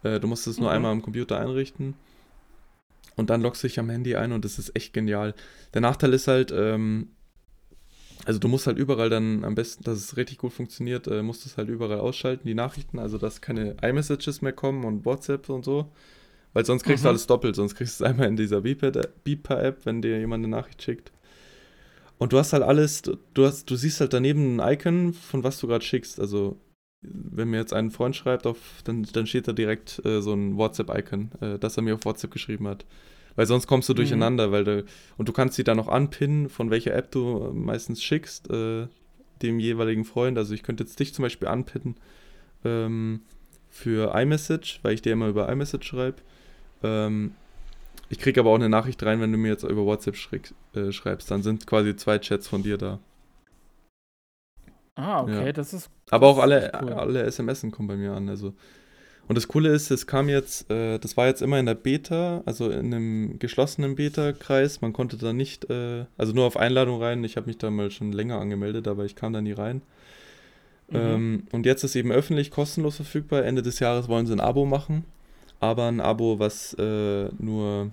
[0.04, 0.76] Äh, du musst es nur Mhm.
[0.76, 1.96] einmal am Computer einrichten
[3.16, 5.34] und dann loggst du dich am Handy ein und das ist echt genial.
[5.74, 7.10] Der Nachteil ist halt, ähm,
[8.26, 11.44] also du musst halt überall dann am besten, dass es richtig gut funktioniert, äh, musst
[11.46, 15.50] du es halt überall ausschalten, die Nachrichten, also dass keine iMessages mehr kommen und WhatsApp
[15.50, 15.92] und so.
[16.54, 17.12] Weil sonst kriegst du Mhm.
[17.12, 20.56] alles doppelt, sonst kriegst du es einmal in dieser Beeper- Beeper-App, wenn dir jemand eine
[20.56, 21.12] Nachricht schickt.
[22.20, 25.44] Und du hast halt alles, du, du hast, du siehst halt daneben ein Icon, von
[25.44, 26.20] was du gerade schickst.
[26.20, 26.58] Also,
[27.04, 30.58] wenn mir jetzt ein Freund schreibt, auf, dann, dann steht da direkt äh, so ein
[30.58, 32.86] WhatsApp-Icon, äh, dass er mir auf WhatsApp geschrieben hat.
[33.36, 33.98] Weil sonst kommst du Mhm.
[33.98, 34.86] durcheinander, weil du,
[35.18, 38.88] und du kannst sie dann noch anpinnen, von welcher App du meistens schickst, äh,
[39.42, 40.38] dem jeweiligen Freund.
[40.38, 41.96] Also ich könnte jetzt dich zum Beispiel anpinnen
[42.64, 43.22] ähm,
[43.70, 46.18] für iMessage, weil ich dir immer über iMessage schreibe.
[46.84, 47.32] Ähm,
[48.10, 50.92] ich kriege aber auch eine Nachricht rein, wenn du mir jetzt über WhatsApp schrick, äh,
[50.92, 51.32] schreibst.
[51.32, 53.00] Dann sind quasi zwei Chats von dir da.
[54.96, 55.52] Ah, okay, Ja.
[55.52, 55.90] das ist.
[56.12, 56.94] Aber Das auch alle, cool.
[56.94, 58.30] alle SMS kommen bei mir an.
[58.30, 58.54] Also.
[59.28, 62.44] Und das Coole ist, es kam jetzt, äh, das war jetzt immer in der Beta,
[62.46, 64.82] also in einem geschlossenen Beta-Kreis.
[64.82, 67.24] Man konnte da nicht, äh, also nur auf Einladung rein.
[67.24, 69.82] Ich habe mich da mal schon länger angemeldet, aber ich kam da nie rein.
[70.90, 70.96] Mhm.
[70.98, 73.46] Ähm, und jetzt ist eben öffentlich kostenlos verfügbar.
[73.46, 75.06] Ende des Jahres wollen sie ein Abo machen,
[75.62, 77.90] aber ein Abo, was äh, nur,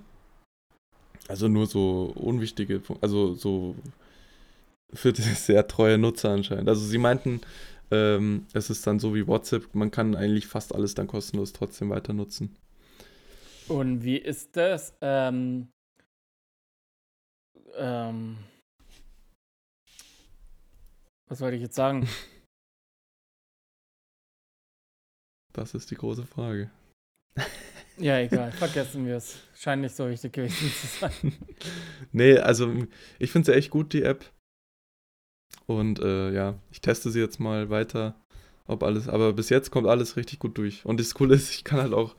[1.28, 3.76] also nur so unwichtige, also so
[4.92, 6.68] für sehr treue Nutzer anscheinend.
[6.68, 7.40] Also sie meinten,
[7.90, 11.90] ähm, es ist dann so wie WhatsApp, man kann eigentlich fast alles dann kostenlos trotzdem
[11.90, 12.56] weiter nutzen.
[13.68, 14.94] Und wie ist das?
[15.00, 15.68] Ähm,
[17.76, 18.36] ähm,
[21.28, 22.08] was wollte ich jetzt sagen?
[25.52, 26.70] Das ist die große Frage.
[27.98, 29.36] ja, egal, vergessen wir es.
[29.56, 31.34] Scheint nicht so wichtig gewesen zu sein.
[32.12, 32.72] Nee, also
[33.18, 34.30] ich finde sie echt gut, die App.
[35.70, 38.16] Und äh, ja, ich teste sie jetzt mal weiter,
[38.66, 40.84] ob alles, aber bis jetzt kommt alles richtig gut durch.
[40.84, 42.16] Und das Coole ist, ich kann halt auch,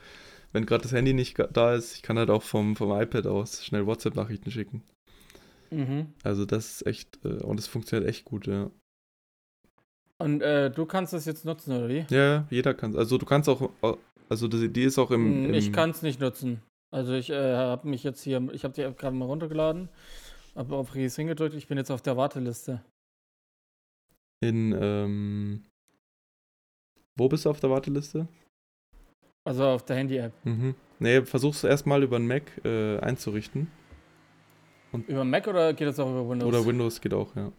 [0.54, 3.66] wenn gerade das Handy nicht da ist, ich kann halt auch vom, vom iPad aus
[3.66, 4.84] schnell WhatsApp-Nachrichten schicken.
[5.70, 6.14] Mhm.
[6.24, 8.72] Also das ist echt, äh, und es funktioniert echt gut, ja.
[10.18, 12.06] Und äh, du kannst das jetzt nutzen, oder wie?
[12.10, 13.70] Ja, jeder kann Also du kannst auch,
[14.30, 16.62] also die, die ist auch im, im ich kann es nicht nutzen.
[16.89, 19.89] Also ich äh, habe mich jetzt hier, ich habe die App gerade mal runtergeladen,
[20.56, 22.82] habe auf Registrieren gedrückt, ich bin jetzt auf der Warteliste.
[24.41, 25.63] In, ähm,
[27.17, 28.27] wo bist du auf der Warteliste?
[29.43, 30.33] Also auf der Handy-App.
[30.43, 30.75] Mhm.
[30.99, 33.67] Nee, versuch's erstmal über den Mac äh, einzurichten.
[35.07, 36.47] Über Mac oder geht das auch über Windows?
[36.47, 37.51] Oder Windows geht auch, ja.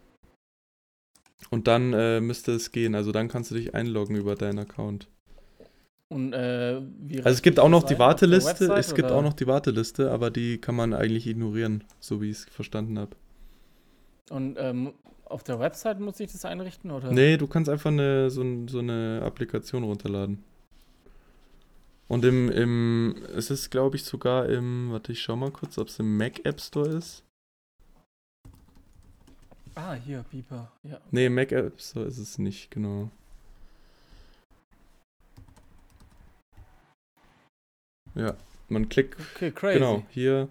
[1.51, 2.95] Und dann äh, müsste es gehen.
[2.95, 5.09] Also dann kannst du dich einloggen über deinen Account.
[6.09, 6.81] Und äh,
[7.19, 8.69] Also es gibt auch noch die Warteliste.
[8.69, 9.17] Website, Es gibt oder?
[9.17, 12.99] auch noch die Warteliste, aber die kann man eigentlich ignorieren, so wie ich es verstanden
[12.99, 13.17] habe.
[14.31, 14.93] Und ähm,
[15.33, 17.11] auf der Website muss ich das einrichten, oder?
[17.11, 20.45] Nee, du kannst einfach eine, so, so eine Applikation runterladen.
[22.09, 25.89] Und im, im, es ist glaube ich sogar im, warte, ich schau mal kurz, ob
[25.89, 27.25] es im Mac App Store ist.
[29.75, 30.71] Ah, hier, Beeper.
[30.83, 31.01] Ja.
[31.11, 33.11] Nee, im Mac App Store ist es nicht, genau.
[38.15, 38.37] Ja,
[38.69, 39.79] man klickt, Okay, crazy.
[39.79, 40.49] genau, hier,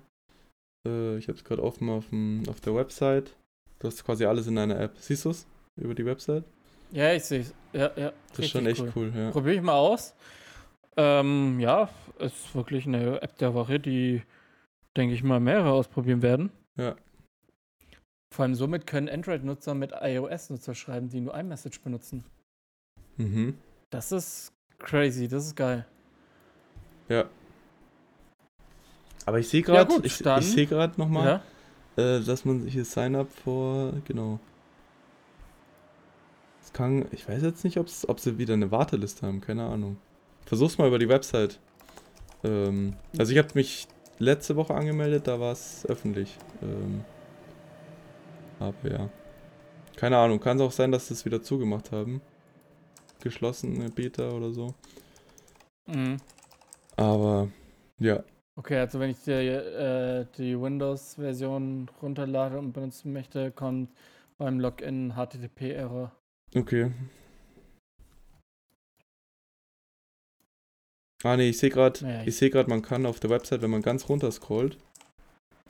[0.87, 3.35] äh, ich habe es gerade offen auf, dem, auf der Website.
[3.81, 4.95] Du hast quasi alles in einer App.
[4.99, 5.47] Siehst du es?
[5.75, 6.43] Über die Website?
[6.91, 7.53] Ja, ich sehe es.
[7.73, 8.13] Ja, ja.
[8.29, 9.31] Das ist schon echt cool, ja.
[9.31, 10.13] Probiere ich mal aus.
[10.97, 14.21] Ähm, ja, es ist wirklich eine App der Woche, die,
[14.95, 16.51] denke ich mal, mehrere ausprobieren werden.
[16.77, 16.95] Ja.
[18.31, 22.23] Vor allem somit können Android-Nutzer mit iOS-Nutzer schreiben, die nur iMessage benutzen.
[23.17, 23.57] Mhm.
[23.89, 25.87] Das ist crazy, das ist geil.
[27.09, 27.25] Ja.
[29.25, 31.43] Aber ich sehe Ja, gerade, gut, ich, ich sehe gerade nochmal, Ja?
[32.01, 34.39] Äh, dass man hier Sign up vor, genau.
[36.63, 39.97] Es kann, ich weiß jetzt nicht, ob's, ob sie wieder eine Warteliste haben, keine Ahnung.
[40.45, 41.59] Versuch's mal über die Website.
[42.43, 43.87] Ähm, also ich habe mich
[44.19, 46.37] letzte Woche angemeldet, da war es öffentlich.
[46.61, 47.03] Ähm,
[48.59, 49.09] aber ja.
[49.95, 52.21] Keine Ahnung, kann es auch sein, dass sie es wieder zugemacht haben.
[53.21, 54.73] Geschlossene Beta oder so.
[55.87, 56.17] Mhm.
[56.95, 57.49] Aber
[57.99, 58.23] ja,
[58.57, 63.89] Okay, also wenn ich die, äh, die Windows-Version runterlade und benutzen möchte, kommt
[64.37, 66.11] beim Login HTTP-Error.
[66.55, 66.91] Okay.
[71.23, 73.69] Ah nee, ich sehe gerade, Naja, ich sehe gerade, man kann auf der Website, wenn
[73.69, 74.77] man ganz runter scrollt,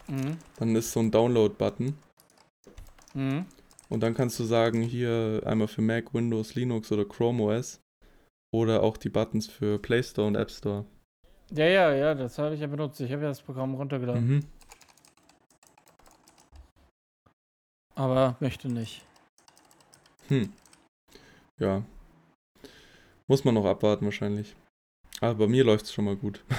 [0.08, 0.38] Mhm.
[0.58, 1.98] dann ist so ein Download-Button
[3.14, 3.46] Mhm.
[3.90, 7.82] und dann kannst du sagen, hier einmal für Mac, Windows, Linux oder Chrome OS
[8.54, 10.86] oder auch die Buttons für Play Store und App Store.
[11.52, 13.00] Ja, ja, ja, das habe ich ja benutzt.
[13.02, 14.28] Ich habe ja das Programm runtergeladen.
[14.28, 14.44] Mhm.
[17.96, 19.04] Aber möchte nicht.
[20.30, 20.52] Hm.
[21.60, 21.84] Ja.
[23.28, 24.56] Muss man noch abwarten wahrscheinlich.
[25.20, 26.44] Aber bei mir läuft es schon mal gut.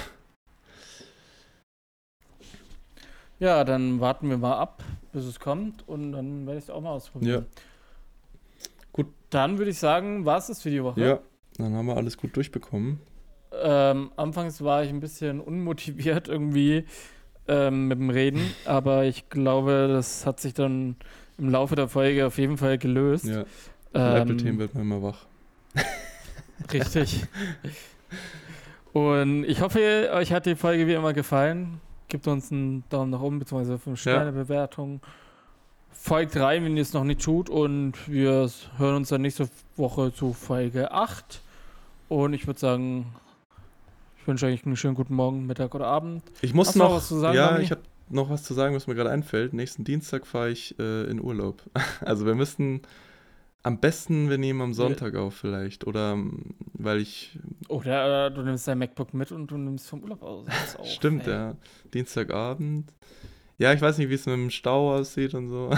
[3.39, 4.81] Ja, dann warten wir mal ab,
[5.11, 7.45] bis es kommt und dann werde ich es auch mal ausprobieren.
[8.93, 9.07] Gut.
[9.31, 11.01] Dann würde ich sagen, war es das für die Woche.
[11.01, 11.19] Ja,
[11.57, 13.01] dann haben wir alles gut durchbekommen.
[13.63, 16.85] Ähm, anfangs war ich ein bisschen unmotiviert irgendwie
[17.47, 20.95] ähm, mit dem Reden, aber ich glaube, das hat sich dann
[21.37, 23.25] im Laufe der Folge auf jeden Fall gelöst.
[23.25, 23.45] Ja,
[23.93, 25.25] von Apple-Themen Ähm, wird man immer wach.
[26.73, 27.23] richtig.
[28.93, 31.79] Und ich hoffe, euch hat die Folge wie immer gefallen.
[32.09, 35.01] Gebt uns einen Daumen nach oben, beziehungsweise 5 Sterne Bewertung.
[35.91, 37.49] Folgt rein, wenn ihr es noch nicht tut.
[37.49, 41.41] Und wir hören uns dann nächste Woche zu Folge 8.
[42.09, 43.07] Und ich würde sagen,
[44.23, 46.23] ich wünsche euch einen schönen guten Morgen, Mittag oder Abend.
[46.41, 47.63] Ich muss Hast noch, was zu sagen, ja, Mami?
[47.65, 49.51] ich habe noch was zu sagen, was mir gerade einfällt.
[49.51, 51.61] Nächsten Dienstag fahre ich äh, in Urlaub.
[51.99, 52.83] Also wir müssten
[53.63, 55.85] am besten, wir nehmen am Sonntag auf vielleicht.
[55.85, 56.17] Oder
[56.71, 57.37] weil ich.
[57.67, 60.47] Oder äh, du nimmst dein MacBook mit und du nimmst vom Urlaub aus.
[60.77, 61.33] Auf, Stimmt, ey.
[61.33, 61.55] ja.
[61.93, 62.93] Dienstagabend.
[63.57, 65.69] Ja, ich weiß nicht, wie es mit dem Stau aussieht und so.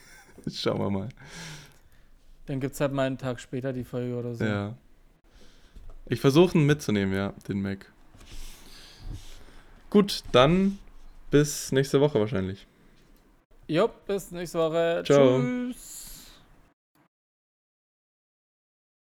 [0.52, 1.08] Schauen wir mal.
[2.44, 4.44] Dann gibt es halt mal einen Tag später die Folge oder so.
[4.44, 4.76] Ja.
[6.06, 7.93] Ich versuche ihn mitzunehmen, ja, den Mac.
[9.94, 10.80] Gut, dann
[11.30, 12.66] bis nächste Woche wahrscheinlich.
[13.68, 15.04] Jo, bis nächste Woche.
[15.06, 15.38] Ciao.
[15.38, 16.03] Tschüss.